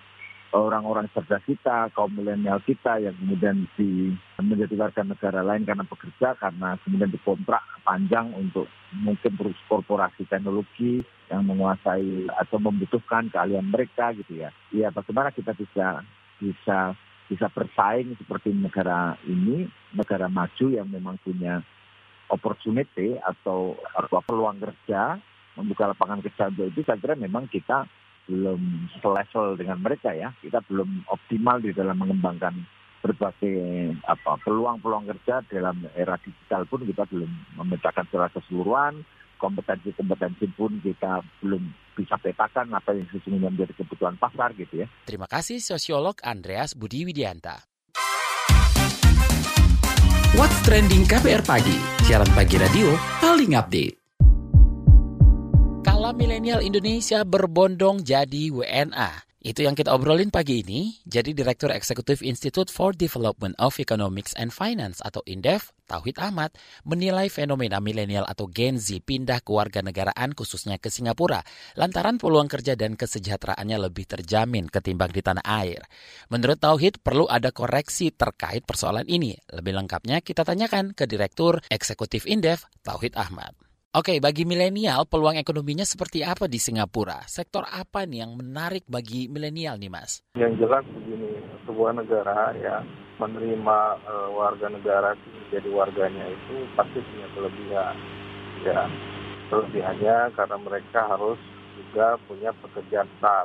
orang-orang 0.53 1.09
cerdas 1.17 1.41
kita, 1.49 1.89
kaum 1.97 2.13
milenial 2.13 2.61
kita 2.65 3.01
yang 3.01 3.17
kemudian 3.17 3.65
di, 3.77 4.13
menjadi 4.37 4.77
warga 4.77 5.03
negara 5.05 5.41
lain 5.41 5.65
karena 5.65 5.85
bekerja, 5.89 6.37
karena 6.37 6.77
kemudian 6.85 7.13
dikontrak 7.13 7.65
panjang 7.83 8.33
untuk 8.37 8.69
mungkin 8.93 9.33
terus 9.37 9.57
korporasi 9.67 10.29
teknologi 10.29 11.01
yang 11.33 11.49
menguasai 11.49 12.29
atau 12.37 12.61
membutuhkan 12.61 13.33
keahlian 13.33 13.73
mereka 13.73 14.13
gitu 14.13 14.45
ya. 14.45 14.53
Ya 14.69 14.93
bagaimana 14.93 15.33
kita 15.33 15.57
bisa 15.57 16.05
bisa 16.37 16.93
bisa 17.33 17.47
bersaing 17.49 18.13
seperti 18.21 18.53
negara 18.53 19.17
ini, 19.25 19.65
negara 19.97 20.29
maju 20.29 20.67
yang 20.69 20.85
memang 20.93 21.17
punya 21.25 21.65
opportunity 22.33 23.21
atau, 23.21 23.77
atau 23.93 24.21
peluang 24.25 24.57
kerja, 24.59 25.21
membuka 25.61 25.93
lapangan 25.93 26.25
kerja 26.25 26.49
untuk 26.49 26.73
itu, 26.73 26.81
saya 26.83 26.97
kira 26.97 27.15
memang 27.15 27.45
kita 27.53 27.85
belum 28.27 28.89
selevel 29.05 29.61
dengan 29.61 29.79
mereka 29.85 30.17
ya. 30.17 30.33
Kita 30.41 30.65
belum 30.65 31.05
optimal 31.13 31.61
di 31.61 31.77
dalam 31.77 32.01
mengembangkan 32.01 32.55
berbagai 33.03 33.59
apa 34.07 34.39
peluang-peluang 34.47 35.11
kerja 35.11 35.43
dalam 35.51 35.91
era 35.99 36.15
digital 36.23 36.65
pun 36.71 36.87
kita 36.87 37.03
belum 37.11 37.31
memetakan 37.59 38.07
secara 38.07 38.31
keseluruhan 38.31 39.03
kompetensi-kompetensi 39.43 40.47
pun 40.55 40.79
kita 40.79 41.19
belum 41.43 41.67
bisa 41.99 42.15
petakan 42.23 42.71
apa 42.79 42.95
yang 42.95 43.11
sesungguhnya 43.11 43.51
menjadi 43.51 43.75
kebutuhan 43.83 44.15
pasar 44.15 44.55
gitu 44.55 44.87
ya. 44.87 44.89
Terima 45.03 45.27
kasih 45.27 45.59
sosiolog 45.59 46.23
Andreas 46.23 46.79
Budi 46.79 47.03
Widianta. 47.03 47.72
What's 50.33 50.65
Trending 50.65 51.05
KPR 51.05 51.45
Pagi, 51.45 51.77
siaran 52.09 52.33
pagi 52.33 52.57
radio 52.57 52.97
paling 53.21 53.53
update 53.53 54.03
milenial 56.13 56.61
Indonesia 56.61 57.25
berbondong 57.25 58.05
jadi 58.05 58.53
WNA. 58.53 59.32
Itu 59.43 59.67
yang 59.67 59.75
kita 59.75 59.91
obrolin 59.91 60.31
pagi 60.31 60.63
ini. 60.63 61.03
Jadi 61.03 61.35
Direktur 61.35 61.75
Eksekutif 61.75 62.23
Institute 62.23 62.71
for 62.71 62.95
Development 62.95 63.59
of 63.59 63.75
Economics 63.83 64.39
and 64.39 64.55
Finance 64.55 65.03
atau 65.03 65.19
INDEF, 65.27 65.75
Tauhid 65.91 66.23
Ahmad, 66.23 66.55
menilai 66.87 67.27
fenomena 67.27 67.83
milenial 67.83 68.23
atau 68.23 68.47
Gen 68.47 68.79
Z 68.79 69.03
pindah 69.03 69.43
ke 69.43 69.51
warga 69.51 69.83
negaraan 69.83 70.31
khususnya 70.39 70.79
ke 70.79 70.95
Singapura 70.95 71.43
lantaran 71.75 72.23
peluang 72.23 72.47
kerja 72.47 72.79
dan 72.79 72.95
kesejahteraannya 72.95 73.91
lebih 73.91 74.07
terjamin 74.07 74.71
ketimbang 74.71 75.11
di 75.11 75.27
tanah 75.27 75.43
air. 75.43 75.83
Menurut 76.31 76.63
Tauhid, 76.63 77.03
perlu 77.03 77.27
ada 77.27 77.51
koreksi 77.51 78.15
terkait 78.15 78.63
persoalan 78.63 79.11
ini. 79.11 79.35
Lebih 79.51 79.75
lengkapnya 79.75 80.23
kita 80.23 80.47
tanyakan 80.47 80.95
ke 80.95 81.11
Direktur 81.11 81.59
Eksekutif 81.67 82.31
INDEF, 82.31 82.71
Tauhid 82.87 83.19
Ahmad. 83.19 83.59
Oke, 83.93 84.25
bagi 84.25 84.49
milenial 84.49 85.05
peluang 85.05 85.37
ekonominya 85.37 85.85
seperti 85.85 86.25
apa 86.25 86.49
di 86.49 86.57
Singapura? 86.57 87.29
Sektor 87.29 87.69
apa 87.69 88.09
nih 88.09 88.25
yang 88.25 88.41
menarik 88.41 88.89
bagi 88.89 89.29
milenial 89.29 89.77
nih, 89.77 89.93
Mas? 89.93 90.25
Yang 90.33 90.65
jelas 90.65 90.81
begini, 90.97 91.37
sebuah 91.69 92.01
negara 92.01 92.57
ya 92.57 92.81
menerima 93.21 93.79
e, 94.01 94.15
warga 94.33 94.73
negara 94.73 95.13
menjadi 95.13 95.69
warganya 95.69 96.25
itu 96.25 96.65
pasti 96.73 97.05
punya 97.05 97.29
kelebihan. 97.37 97.95
Ya, 98.65 98.81
kelebihannya 99.53 100.17
karena 100.41 100.57
mereka 100.57 101.01
harus 101.13 101.37
juga 101.77 102.17
punya 102.25 102.49
pekerjaan 102.65 103.13
tetap. 103.21 103.45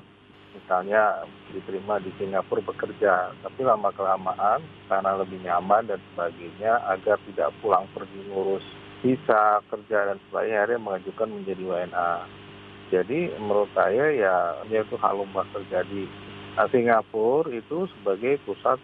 Misalnya 0.56 1.28
diterima 1.52 2.00
di 2.00 2.16
Singapura 2.16 2.64
bekerja, 2.64 3.36
tapi 3.44 3.68
lama 3.68 3.92
kelamaan 3.92 4.64
karena 4.88 5.12
lebih 5.12 5.44
nyaman 5.44 5.92
dan 5.92 6.00
sebagainya 6.16 6.88
agar 6.88 7.20
tidak 7.28 7.52
pulang 7.60 7.84
pergi 7.92 8.32
ngurus 8.32 8.64
visa 9.02 9.62
kerja 9.70 10.14
dan 10.14 10.18
sebagainya 10.28 10.58
akhirnya 10.66 10.86
mengajukan 10.86 11.30
menjadi 11.30 11.64
WNA. 11.64 12.12
Jadi 12.88 13.20
menurut 13.38 13.72
saya 13.76 14.06
ya 14.16 14.36
ini 14.66 14.80
itu 14.80 14.96
hal 14.98 15.20
lumrah 15.20 15.48
terjadi. 15.52 16.08
Nah, 16.58 16.68
Singapura 16.74 17.54
itu 17.54 17.86
sebagai 18.00 18.42
pusat 18.48 18.80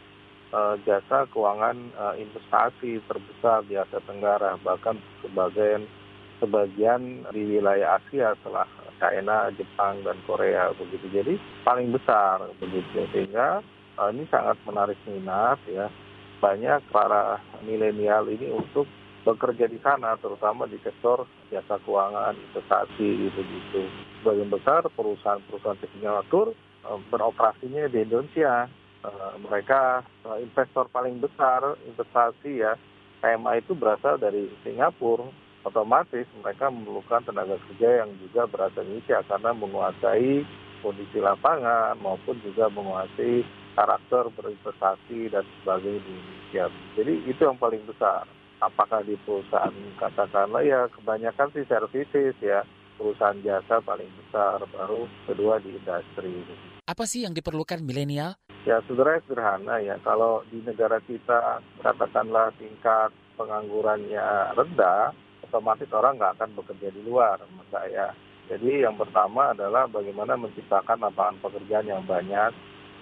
uh, 0.54 0.76
jasa 0.86 1.26
keuangan 1.34 1.78
uh, 1.98 2.14
investasi 2.20 3.02
terbesar 3.10 3.66
di 3.66 3.80
Asia 3.80 3.98
Tenggara, 4.06 4.60
bahkan 4.62 5.00
sebagian 5.26 5.90
sebagian 6.38 7.24
di 7.32 7.58
wilayah 7.58 7.98
Asia 7.98 8.36
setelah 8.44 8.68
China, 9.02 9.50
Jepang, 9.56 10.04
dan 10.06 10.20
Korea 10.30 10.70
begitu. 10.76 11.08
Jadi 11.10 11.34
paling 11.66 11.90
besar 11.96 12.44
begitu 12.62 13.08
sehingga 13.10 13.64
uh, 13.98 14.10
ini 14.14 14.28
sangat 14.30 14.60
menarik 14.68 15.00
minat 15.10 15.58
ya 15.66 15.90
banyak 16.44 16.84
para 16.92 17.40
milenial 17.64 18.28
ini 18.28 18.52
untuk 18.52 18.84
bekerja 19.24 19.66
di 19.72 19.80
sana 19.80 20.20
terutama 20.20 20.68
di 20.68 20.76
sektor 20.84 21.24
jasa 21.48 21.80
keuangan, 21.88 22.36
investasi 22.36 23.08
gitu-gitu. 23.28 23.88
Sebagian 24.20 24.52
besar 24.52 24.84
perusahaan-perusahaan 24.92 25.80
Singapura 25.96 26.52
uh, 26.88 27.00
beroperasinya 27.08 27.88
di 27.88 28.04
Indonesia. 28.04 28.68
Uh, 29.04 29.36
mereka 29.44 30.04
uh, 30.24 30.40
investor 30.40 30.88
paling 30.88 31.20
besar 31.20 31.76
investasi 31.84 32.64
ya 32.64 32.80
PMA 33.20 33.60
itu 33.60 33.76
berasal 33.76 34.16
dari 34.16 34.48
Singapura 34.64 35.28
otomatis 35.64 36.28
mereka 36.44 36.68
memerlukan 36.68 37.24
tenaga 37.24 37.56
kerja 37.68 38.04
yang 38.04 38.12
juga 38.20 38.48
berasal 38.48 38.84
Indonesia 38.84 39.24
karena 39.28 39.52
menguasai 39.56 40.44
kondisi 40.84 41.24
lapangan 41.24 41.96
maupun 42.04 42.36
juga 42.44 42.68
menguasai 42.68 43.48
karakter 43.74 44.28
berinvestasi 44.36 45.32
dan 45.32 45.48
sebagainya 45.64 46.04
di 46.04 46.12
Indonesia. 46.12 46.64
Jadi 47.00 47.14
itu 47.32 47.42
yang 47.42 47.58
paling 47.58 47.84
besar. 47.88 48.28
Apakah 48.64 49.04
di 49.04 49.20
perusahaan 49.28 49.76
katakanlah 50.00 50.64
ya 50.64 50.88
kebanyakan 50.96 51.52
sih 51.52 51.68
services 51.68 52.36
ya 52.40 52.64
perusahaan 52.96 53.36
jasa 53.44 53.84
paling 53.84 54.08
besar 54.24 54.64
baru 54.72 55.04
kedua 55.28 55.60
di 55.60 55.76
industri. 55.76 56.48
Apa 56.88 57.04
sih 57.04 57.28
yang 57.28 57.36
diperlukan 57.36 57.84
milenial? 57.84 58.40
Ya 58.64 58.80
sebenarnya 58.88 59.24
sederhana 59.28 59.76
ya 59.84 60.00
kalau 60.08 60.44
di 60.48 60.64
negara 60.64 61.04
kita 61.04 61.60
katakanlah 61.84 62.56
tingkat 62.56 63.12
penganggurannya 63.36 64.56
rendah 64.56 65.12
otomatis 65.44 65.92
orang 65.92 66.16
nggak 66.16 66.40
akan 66.40 66.50
bekerja 66.58 66.88
di 66.96 67.02
luar 67.04 67.38
menurut 67.52 67.70
saya. 67.70 68.16
Jadi 68.48 68.84
yang 68.84 69.00
pertama 69.00 69.56
adalah 69.56 69.88
bagaimana 69.88 70.36
menciptakan 70.36 71.00
lapangan 71.00 71.40
pekerjaan 71.40 71.88
yang 71.88 72.04
banyak 72.04 72.52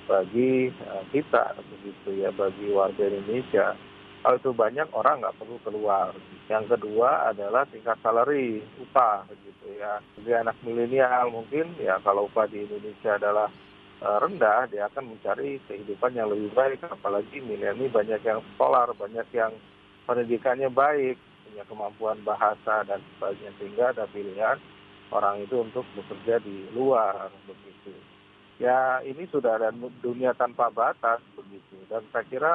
bagi 0.05 0.69
uh, 0.85 1.05
kita 1.13 1.55
begitu 1.71 2.25
ya 2.25 2.29
bagi 2.33 2.67
warga 2.73 3.03
Indonesia. 3.05 3.73
Kalau 4.21 4.37
itu 4.37 4.53
banyak 4.53 4.85
orang 4.93 5.25
nggak 5.25 5.37
perlu 5.41 5.57
keluar. 5.65 6.13
Yang 6.45 6.77
kedua 6.77 7.33
adalah 7.33 7.65
tingkat 7.65 7.97
salary 8.05 8.61
upah 8.77 9.25
begitu 9.25 9.81
ya. 9.81 9.97
Bagi 10.17 10.33
anak 10.37 10.57
milenial 10.61 11.33
mungkin 11.33 11.73
ya 11.81 11.97
kalau 12.05 12.29
upah 12.29 12.45
di 12.45 12.61
Indonesia 12.61 13.17
adalah 13.17 13.49
uh, 14.05 14.17
rendah 14.21 14.69
dia 14.69 14.85
akan 14.93 15.17
mencari 15.17 15.57
kehidupan 15.65 16.13
yang 16.13 16.29
lebih 16.29 16.53
baik 16.53 16.85
apalagi 16.85 17.41
milenial 17.41 17.89
banyak 17.89 18.21
yang 18.21 18.45
sekolah 18.53 18.93
banyak 18.93 19.25
yang 19.33 19.53
pendidikannya 20.05 20.69
baik 20.69 21.17
punya 21.45 21.63
kemampuan 21.65 22.17
bahasa 22.21 22.85
dan 22.85 23.01
sebagainya 23.15 23.51
sehingga 23.57 23.85
ada 23.93 24.05
pilihan 24.09 24.57
orang 25.11 25.43
itu 25.43 25.55
untuk 25.59 25.85
bekerja 25.97 26.39
di 26.45 26.69
luar 26.71 27.27
begitu. 27.43 27.91
Ya 28.61 29.01
ini 29.01 29.25
sudah 29.33 29.57
ada 29.57 29.73
dunia 30.05 30.31
tanpa 30.37 30.69
batas 30.69 31.19
begitu 31.33 31.75
dan 31.89 32.05
saya 32.13 32.25
kira 32.29 32.53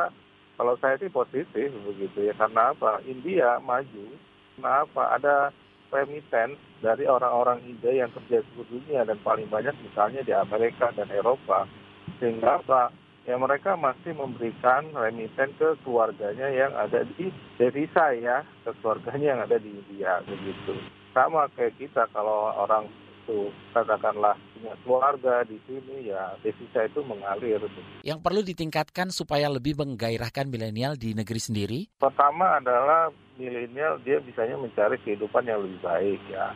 kalau 0.57 0.75
saya 0.81 0.97
sih 0.97 1.13
positif 1.13 1.69
begitu 1.85 2.19
ya. 2.27 2.35
Karena 2.37 2.73
apa? 2.73 3.05
India 3.05 3.61
maju. 3.61 4.07
Kenapa 4.57 5.03
ada 5.13 5.37
remiten 5.93 6.57
dari 6.81 7.05
orang-orang 7.05 7.61
India 7.69 8.05
yang 8.05 8.11
kerja 8.13 8.41
di 8.41 8.49
seluruh 8.53 8.69
dunia 8.73 9.05
dan 9.05 9.21
paling 9.21 9.47
banyak 9.53 9.77
misalnya 9.85 10.25
di 10.25 10.33
Amerika 10.33 10.91
dan 10.97 11.13
Eropa. 11.13 11.69
Sehingga 12.19 12.65
apa? 12.65 12.91
Ya 13.27 13.35
mereka 13.35 13.75
masih 13.75 14.15
memberikan 14.15 14.87
remiten 14.95 15.51
ke 15.59 15.75
keluarganya 15.83 16.47
yang 16.47 16.71
ada 16.79 17.03
di 17.19 17.29
devisa 17.59 18.15
ya, 18.15 18.47
ke 18.63 18.71
keluarganya 18.79 19.35
yang 19.35 19.41
ada 19.43 19.59
di 19.59 19.71
India 19.75 20.23
begitu. 20.25 20.79
Sama 21.11 21.51
kayak 21.59 21.75
kita 21.75 22.07
kalau 22.15 22.55
orang 22.55 22.87
itu 23.26 23.50
katakanlah 23.75 24.38
punya 24.54 24.73
keluarga 24.87 25.42
di 25.42 25.59
sini 25.66 26.14
ya 26.14 26.38
devisa 26.47 26.87
itu 26.87 27.03
mengalir. 27.03 27.59
Yang 28.07 28.18
perlu 28.22 28.40
ditingkatkan 28.46 29.11
supaya 29.11 29.51
lebih 29.51 29.74
menggairahkan 29.74 30.46
milenial 30.46 30.94
di 30.94 31.11
negeri 31.11 31.40
sendiri? 31.42 31.81
Pertama 31.98 32.62
adalah 32.62 33.11
milenial 33.35 33.98
dia 34.07 34.22
bisanya 34.22 34.55
mencari 34.55 35.03
kehidupan 35.03 35.42
yang 35.42 35.59
lebih 35.59 35.83
baik 35.83 36.22
ya. 36.31 36.55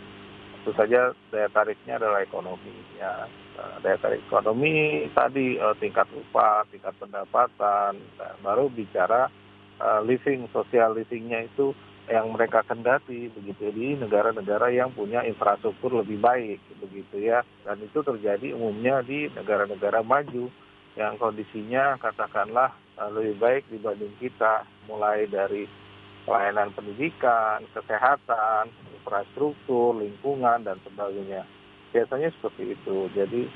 Tentu 0.61 0.71
saja 0.79 1.11
daya 1.35 1.49
tariknya 1.51 1.99
adalah 1.99 2.23
ekonomi 2.23 2.71
ya 3.01 3.27
Eh, 3.61 3.77
daya 3.85 3.97
tarik 4.01 4.25
ekonomi 4.25 5.05
tadi 5.13 5.61
uh, 5.61 5.77
tingkat 5.77 6.09
upah, 6.17 6.65
tingkat 6.73 6.97
pendapatan, 6.97 7.93
nah, 8.17 8.33
baru 8.41 8.73
bicara 8.73 9.29
uh, 9.77 10.01
living, 10.01 10.49
sosial 10.49 10.97
livingnya 10.97 11.45
itu 11.45 11.77
yang 12.11 12.35
mereka 12.35 12.67
kendati 12.67 13.31
begitu. 13.31 13.71
Di 13.71 13.95
negara-negara 13.95 14.75
yang 14.75 14.91
punya 14.91 15.23
infrastruktur 15.23 16.03
lebih 16.03 16.19
baik 16.19 16.59
begitu 16.83 17.23
ya. 17.23 17.47
Dan 17.63 17.79
itu 17.87 18.03
terjadi 18.03 18.53
umumnya 18.59 19.01
di 19.07 19.31
negara-negara 19.31 20.03
maju 20.03 20.51
yang 20.99 21.15
kondisinya 21.23 21.95
katakanlah 22.03 22.75
uh, 22.99 23.11
lebih 23.15 23.39
baik 23.39 23.63
dibanding 23.71 24.11
kita 24.19 24.67
mulai 24.91 25.31
dari 25.31 25.71
pelayanan 26.27 26.75
pendidikan, 26.75 27.63
kesehatan, 27.71 28.75
infrastruktur, 28.99 29.95
lingkungan 29.95 30.67
dan 30.67 30.83
sebagainya. 30.83 31.47
Biasanya 31.95 32.35
seperti 32.35 32.75
itu. 32.75 33.07
Jadi 33.15 33.47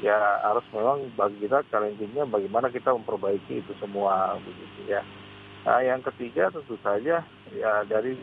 ya 0.00 0.40
harus 0.40 0.64
memang 0.72 1.12
bagi 1.12 1.44
kita 1.44 1.60
challengingnya 1.68 2.24
bagaimana 2.24 2.72
kita 2.72 2.96
memperbaiki 2.96 3.60
itu 3.60 3.72
semua 3.76 4.40
begitu 4.40 4.88
ya. 4.88 5.04
Nah, 5.60 5.84
yang 5.84 6.00
ketiga 6.00 6.48
tentu 6.48 6.80
saja 6.80 7.20
ya 7.54 7.82
dari 7.86 8.14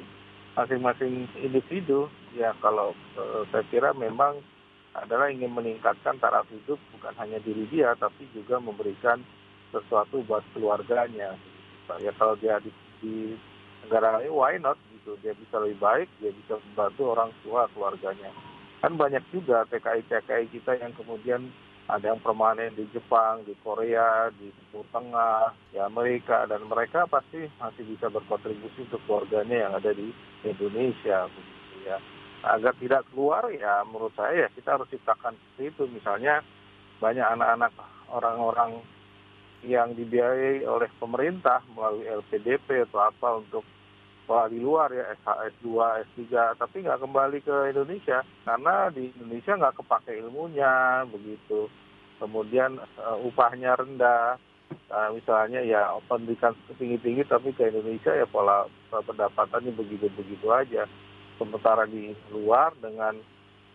masing-masing 0.58 1.30
individu 1.38 2.10
ya 2.34 2.54
kalau 2.64 2.98
eh, 3.18 3.42
saya 3.54 3.64
kira 3.70 3.90
memang 3.94 4.42
adalah 4.98 5.30
ingin 5.30 5.54
meningkatkan 5.54 6.18
taraf 6.18 6.50
hidup 6.50 6.82
bukan 6.98 7.14
hanya 7.22 7.38
diri 7.46 7.70
dia 7.70 7.94
tapi 7.94 8.26
juga 8.34 8.58
memberikan 8.58 9.22
sesuatu 9.70 10.26
buat 10.26 10.42
keluarganya. 10.58 11.38
Ya 12.02 12.12
kalau 12.18 12.36
dia 12.36 12.60
di, 12.60 12.72
di 13.00 13.16
negara 13.86 14.20
lain 14.20 14.34
why 14.34 14.58
not 14.58 14.80
gitu. 14.98 15.14
Dia 15.22 15.38
bisa 15.38 15.62
lebih 15.62 15.78
baik 15.78 16.10
dia 16.18 16.34
bisa 16.34 16.58
membantu 16.72 17.14
orang 17.14 17.32
tua 17.46 17.70
keluarganya. 17.78 18.34
Kan 18.82 18.98
banyak 18.98 19.22
juga 19.30 19.66
TKI-TKI 19.70 20.46
kita 20.54 20.82
yang 20.82 20.94
kemudian 20.98 21.50
ada 21.88 22.12
yang 22.12 22.20
permanen 22.20 22.76
di 22.76 22.84
Jepang, 22.92 23.48
di 23.48 23.56
Korea, 23.64 24.28
di 24.36 24.52
Timur 24.52 24.84
Tengah, 24.92 25.56
di 25.72 25.80
Amerika, 25.80 26.44
dan 26.44 26.68
mereka 26.68 27.08
pasti 27.08 27.48
masih 27.64 27.88
bisa 27.88 28.12
berkontribusi 28.12 28.84
untuk 28.92 29.00
keluarganya 29.08 29.68
yang 29.68 29.74
ada 29.80 29.96
di 29.96 30.12
Indonesia. 30.44 31.32
Ya. 31.88 31.98
Agar 32.44 32.76
tidak 32.76 33.08
keluar, 33.12 33.48
ya 33.56 33.88
menurut 33.88 34.12
saya 34.20 34.48
ya 34.48 34.50
kita 34.52 34.76
harus 34.76 34.92
ciptakan 34.92 35.40
seperti 35.40 35.64
itu. 35.72 35.84
Misalnya 35.96 36.44
banyak 37.00 37.24
anak-anak 37.24 37.72
orang-orang 38.12 38.84
yang 39.64 39.96
dibiayai 39.96 40.68
oleh 40.68 40.92
pemerintah 41.00 41.64
melalui 41.72 42.06
LPDP 42.06 42.84
atau 42.92 43.00
apa 43.00 43.42
untuk 43.42 43.64
sekolah 44.28 44.52
di 44.52 44.60
luar 44.60 44.92
ya 44.92 45.16
S1, 45.24 45.56
S2, 45.56 45.68
S3 46.04 46.60
tapi 46.60 46.84
nggak 46.84 47.00
kembali 47.00 47.40
ke 47.48 47.72
Indonesia. 47.72 48.28
Karena 48.44 48.92
di 48.92 49.08
Indonesia 49.16 49.56
nggak 49.56 49.80
kepake 49.80 50.20
ilmunya 50.20 51.08
begitu. 51.08 51.72
Kemudian 52.20 52.76
uh, 53.00 53.16
upahnya 53.24 53.80
rendah. 53.80 54.36
Uh, 54.92 55.16
misalnya 55.16 55.64
ya 55.64 55.96
pendidikan 56.12 56.52
tinggi-tinggi 56.76 57.24
tapi 57.24 57.56
ke 57.56 57.72
Indonesia 57.72 58.12
ya 58.12 58.28
pola 58.28 58.68
pendapatannya 58.92 59.72
begitu-begitu 59.72 60.52
aja. 60.52 60.84
Sementara 61.40 61.88
di 61.88 62.12
luar 62.36 62.76
dengan 62.84 63.16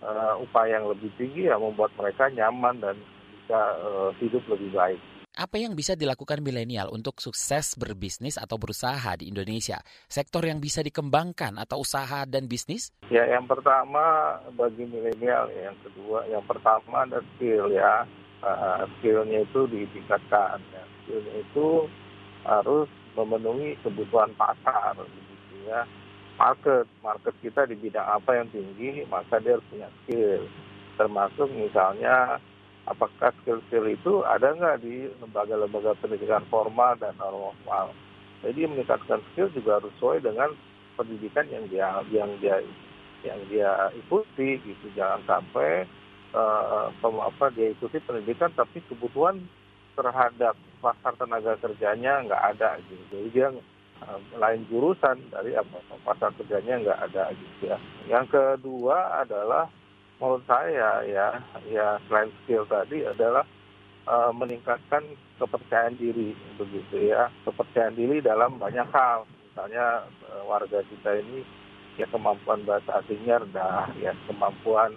uh, 0.05 0.37
upah 0.37 0.69
yang 0.69 0.85
lebih 0.85 1.09
tinggi 1.17 1.49
ya 1.49 1.57
membuat 1.57 1.97
mereka 1.97 2.29
nyaman 2.29 2.77
dan 2.77 3.01
bisa 3.33 3.61
uh, 3.81 4.13
hidup 4.21 4.45
lebih 4.53 4.69
baik. 4.77 5.01
Apa 5.43 5.59
yang 5.59 5.75
bisa 5.75 5.99
dilakukan 5.99 6.39
milenial 6.39 6.87
untuk 6.95 7.19
sukses 7.19 7.75
berbisnis 7.75 8.39
atau 8.39 8.63
berusaha 8.63 9.19
di 9.19 9.27
Indonesia? 9.27 9.83
Sektor 10.07 10.47
yang 10.47 10.63
bisa 10.63 10.87
dikembangkan 10.87 11.59
atau 11.59 11.83
usaha 11.83 12.23
dan 12.31 12.47
bisnis? 12.47 12.95
Ya, 13.11 13.27
yang 13.27 13.51
pertama 13.51 14.39
bagi 14.55 14.87
milenial, 14.87 15.51
ya. 15.51 15.75
yang 15.75 15.79
kedua, 15.83 16.31
yang 16.31 16.47
pertama 16.47 17.03
ada 17.03 17.19
skill 17.35 17.75
ya. 17.75 18.07
Uh, 18.39 18.87
skillnya 19.03 19.43
itu 19.43 19.67
ditingkatkan. 19.67 20.63
Ya. 20.71 20.83
Skillnya 21.03 21.35
itu 21.35 21.91
harus 22.47 22.87
memenuhi 23.19 23.75
kebutuhan 23.83 24.31
pasar, 24.39 24.95
gitu 24.95 25.55
ya. 25.67 25.83
Market, 26.39 26.87
market 27.03 27.35
kita 27.43 27.67
di 27.67 27.75
bidang 27.83 28.07
apa 28.07 28.39
yang 28.39 28.47
tinggi, 28.55 29.03
maka 29.11 29.43
dia 29.43 29.59
harus 29.59 29.67
punya 29.67 29.91
skill. 30.07 30.47
Termasuk 30.95 31.51
misalnya 31.51 32.39
apakah 32.91 33.31
skill-skill 33.43 33.87
itu 33.87 34.13
ada 34.27 34.55
nggak 34.55 34.83
di 34.83 35.07
lembaga-lembaga 35.23 35.95
pendidikan 36.03 36.43
formal 36.51 36.99
dan 36.99 37.15
non 37.19 37.55
formal. 37.63 37.95
Jadi 38.43 38.67
meningkatkan 38.67 39.23
skill 39.33 39.49
juga 39.55 39.79
harus 39.79 39.95
sesuai 39.99 40.27
dengan 40.27 40.51
pendidikan 40.99 41.47
yang 41.49 41.65
dia 41.71 41.89
yang 42.11 42.31
dia 42.43 42.59
yang 43.23 43.39
dia 43.47 43.71
ikuti 43.95 44.59
gitu 44.67 44.87
jangan 44.99 45.23
sampai 45.31 45.87
uh, 46.35 46.91
apa 47.03 47.45
dia 47.55 47.71
ikuti 47.71 48.03
pendidikan 48.03 48.51
tapi 48.53 48.83
kebutuhan 48.91 49.39
terhadap 49.95 50.59
pasar 50.83 51.15
tenaga 51.15 51.55
kerjanya 51.63 52.27
nggak 52.27 52.43
ada 52.59 52.83
gitu 52.91 53.05
jadi 53.15 53.29
dia 53.31 53.49
uh, 54.03 54.19
lain 54.39 54.67
jurusan 54.67 55.23
dari 55.31 55.55
apa 55.55 55.79
pasar 56.03 56.35
kerjanya 56.35 56.83
nggak 56.83 57.01
ada 57.11 57.31
gitu 57.35 57.71
ya. 57.71 57.79
Yang 58.11 58.27
kedua 58.35 59.23
adalah 59.23 59.71
menurut 60.23 60.47
saya 60.47 61.03
ya 61.03 61.29
ya 61.67 61.99
selain 62.07 62.31
skill 62.43 62.63
tadi 62.71 63.03
adalah 63.03 63.43
uh, 64.07 64.31
meningkatkan 64.31 65.03
kepercayaan 65.43 65.99
diri 65.99 66.31
begitu 66.55 67.11
ya. 67.11 67.27
Kepercayaan 67.43 67.99
diri 67.99 68.23
dalam 68.23 68.63
banyak 68.63 68.87
hal. 68.95 69.27
Misalnya 69.51 70.07
uh, 70.31 70.47
warga 70.47 70.87
kita 70.87 71.19
ini 71.27 71.43
ya 71.99 72.07
kemampuan 72.07 72.63
bahasa 72.63 73.03
asingnya 73.03 73.43
rendah 73.43 73.91
ya 73.99 74.15
kemampuan 74.31 74.95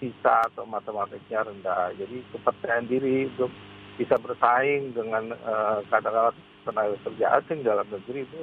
sisa 0.00 0.40
atau 0.48 0.64
matematiknya 0.64 1.44
rendah. 1.44 1.92
Jadi 2.00 2.24
kepercayaan 2.32 2.88
diri 2.88 3.28
untuk 3.28 3.52
bisa 4.00 4.16
bersaing 4.16 4.96
dengan 4.96 5.36
uh, 5.44 5.84
katakanlah 5.92 6.32
tenaga 6.64 6.96
kerja 7.04 7.44
asing 7.44 7.60
dalam 7.60 7.84
negeri 7.92 8.24
itu 8.24 8.40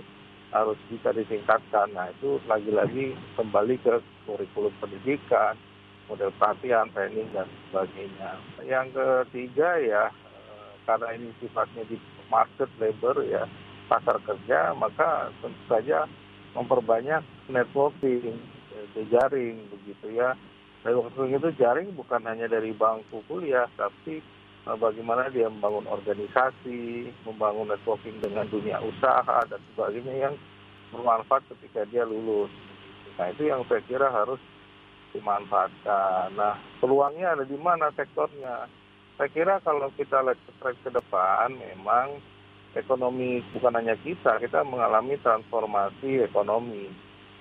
harus 0.53 0.77
bisa 0.93 1.09
ditingkatkan. 1.09 1.89
Nah 1.97 2.13
itu 2.13 2.37
lagi-lagi 2.45 3.17
kembali 3.33 3.81
ke 3.81 3.97
kurikulum 4.29 4.73
pendidikan, 4.77 5.57
model 6.09 6.33
pelatihan, 6.41 6.89
training 6.91 7.29
dan 7.31 7.45
sebagainya. 7.69 8.29
Yang 8.65 8.87
ketiga 8.97 9.69
ya 9.77 10.03
eh, 10.09 10.71
karena 10.89 11.07
ini 11.15 11.29
sifatnya 11.37 11.85
di 11.85 12.01
market 12.27 12.67
labor 12.81 13.21
ya 13.23 13.45
pasar 13.85 14.17
kerja 14.25 14.73
maka 14.73 15.29
tentu 15.41 15.63
saja 15.69 16.09
memperbanyak 16.57 17.21
networking, 17.47 18.41
eh, 18.73 18.85
jejaring 18.97 19.61
begitu 19.69 20.17
ya. 20.17 20.33
Networking 20.81 21.37
itu 21.37 21.49
jaring 21.61 21.89
bukan 21.93 22.25
hanya 22.25 22.49
dari 22.49 22.73
bangku 22.73 23.21
kuliah 23.29 23.69
tapi 23.77 24.19
eh, 24.65 24.77
bagaimana 24.81 25.29
dia 25.29 25.45
membangun 25.45 25.85
organisasi, 25.85 27.13
membangun 27.29 27.69
networking 27.69 28.17
dengan 28.17 28.49
dunia 28.49 28.81
usaha 28.81 29.45
dan 29.45 29.61
sebagainya 29.73 30.29
yang 30.29 30.35
bermanfaat 30.89 31.45
ketika 31.53 31.85
dia 31.93 32.01
lulus. 32.01 32.49
Nah 33.21 33.29
itu 33.29 33.45
yang 33.45 33.61
saya 33.69 33.83
kira 33.85 34.09
harus 34.09 34.41
dimanfaatkan. 35.13 36.35
Nah, 36.35 36.55
peluangnya 36.79 37.33
ada 37.35 37.45
di 37.45 37.57
mana 37.57 37.89
sektornya? 37.93 38.69
Saya 39.19 39.29
kira 39.35 39.59
kalau 39.61 39.91
kita 39.99 40.23
lihat 40.23 40.39
ke 40.79 40.89
depan, 40.89 41.51
memang 41.59 42.23
ekonomi 42.77 43.43
bukan 43.51 43.75
hanya 43.75 43.97
kita, 43.99 44.39
kita 44.39 44.63
mengalami 44.63 45.19
transformasi 45.19 46.23
ekonomi. 46.23 46.87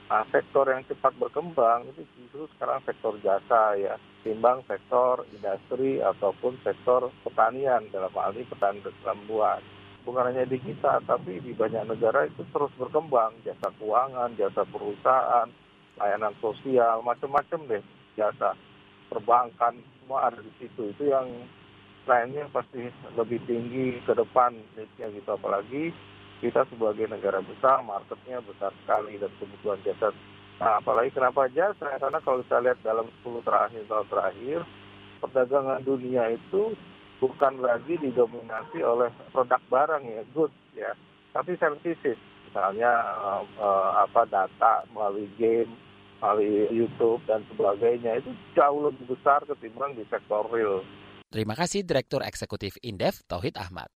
Nah, 0.08 0.24
sektor 0.32 0.64
yang 0.72 0.80
cepat 0.88 1.12
berkembang 1.20 1.84
itu 1.92 2.00
justru 2.16 2.48
sekarang 2.56 2.80
sektor 2.88 3.12
jasa 3.20 3.76
ya, 3.76 3.94
timbang 4.24 4.64
sektor 4.64 5.20
industri 5.36 6.00
ataupun 6.00 6.56
sektor 6.64 7.12
pertanian 7.20 7.84
dalam 7.92 8.08
hal 8.16 8.32
ini 8.32 8.48
petani 8.48 8.80
dalam. 8.80 9.60
Bukan 10.08 10.24
hanya 10.32 10.48
di 10.48 10.56
kita, 10.64 11.04
tapi 11.04 11.44
di 11.44 11.52
banyak 11.52 11.84
negara 11.92 12.24
itu 12.24 12.40
terus 12.48 12.72
berkembang, 12.80 13.36
jasa 13.44 13.68
keuangan, 13.76 14.32
jasa 14.40 14.64
perusahaan, 14.64 15.52
layanan 15.98 16.34
sosial, 16.38 17.02
macam-macam 17.02 17.60
deh 17.66 17.84
jasa 18.14 18.54
perbankan 19.08 19.78
semua 20.00 20.30
ada 20.30 20.38
di 20.40 20.52
situ. 20.60 20.92
Itu 20.94 21.10
yang 21.10 21.28
lainnya 22.08 22.48
pasti 22.48 22.88
lebih 23.16 23.42
tinggi 23.44 24.00
ke 24.04 24.12
depan 24.16 24.56
ya 24.96 25.08
gitu. 25.12 25.28
Apalagi 25.28 25.92
kita 26.38 26.64
sebagai 26.70 27.10
negara 27.10 27.42
besar 27.42 27.82
marketnya 27.82 28.38
besar 28.46 28.70
sekali 28.84 29.18
dan 29.18 29.32
kebutuhan 29.42 29.80
jasa. 29.82 30.14
Nah, 30.58 30.82
apalagi 30.82 31.14
kenapa 31.14 31.46
jasa? 31.50 31.98
Karena 31.98 32.18
kalau 32.22 32.42
kita 32.42 32.58
lihat 32.62 32.78
dalam 32.82 33.06
10 33.22 33.46
terakhir 33.46 33.82
tahun 33.86 34.06
terakhir 34.10 34.58
perdagangan 35.18 35.82
dunia 35.82 36.34
itu 36.34 36.74
bukan 37.18 37.58
lagi 37.58 37.98
didominasi 37.98 38.78
oleh 38.82 39.10
produk 39.34 39.62
barang 39.70 40.04
ya 40.06 40.22
goods 40.34 40.58
ya. 40.74 40.92
Tapi 41.34 41.54
services. 41.58 42.18
Misalnya 42.48 42.90
uh, 43.20 43.44
uh, 43.60 43.90
apa 44.08 44.24
data 44.24 44.88
melalui 44.90 45.28
game 45.36 45.68
melalui 46.18 46.66
YouTube 46.70 47.22
dan 47.26 47.42
sebagainya 47.54 48.18
itu 48.18 48.30
jauh 48.54 48.90
lebih 48.90 49.14
besar 49.14 49.42
ketimbang 49.46 49.94
di 49.94 50.04
sektor 50.10 50.46
real. 50.50 50.82
Terima 51.28 51.52
kasih 51.52 51.84
Direktur 51.84 52.24
Eksekutif 52.24 52.80
Indef 52.80 53.20
Tauhid 53.28 53.60
Ahmad. 53.60 53.92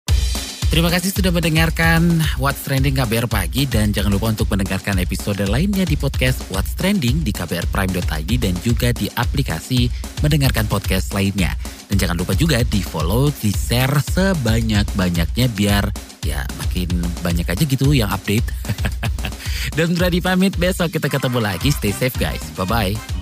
Terima 0.69 0.93
kasih 0.93 1.17
sudah 1.17 1.33
mendengarkan 1.33 2.21
What's 2.37 2.61
Trending 2.69 2.93
KBR 3.01 3.25
Pagi 3.25 3.65
dan 3.65 3.89
jangan 3.89 4.13
lupa 4.13 4.29
untuk 4.37 4.53
mendengarkan 4.53 5.01
episode 5.01 5.41
lainnya 5.49 5.89
di 5.89 5.97
podcast 5.97 6.45
What's 6.53 6.77
Trending 6.77 7.25
di 7.25 7.33
kbrprime.id 7.33 8.31
dan 8.37 8.53
juga 8.61 8.93
di 8.93 9.09
aplikasi 9.09 9.89
mendengarkan 10.21 10.69
podcast 10.69 11.17
lainnya. 11.17 11.57
Dan 11.89 11.97
jangan 11.97 12.21
lupa 12.21 12.37
juga 12.37 12.61
di 12.69 12.85
follow, 12.85 13.33
di 13.33 13.49
share 13.49 13.97
sebanyak-banyaknya 14.13 15.49
biar 15.57 15.89
ya 16.21 16.45
makin 16.61 17.01
banyak 17.25 17.49
aja 17.49 17.65
gitu 17.65 17.97
yang 17.97 18.13
update. 18.13 18.45
dan 19.81 19.97
berani 19.97 20.21
pamit 20.21 20.53
besok 20.61 20.93
kita 20.93 21.09
ketemu 21.09 21.49
lagi. 21.49 21.73
Stay 21.73 21.97
safe 21.97 22.15
guys. 22.21 22.45
Bye-bye. 22.61 23.18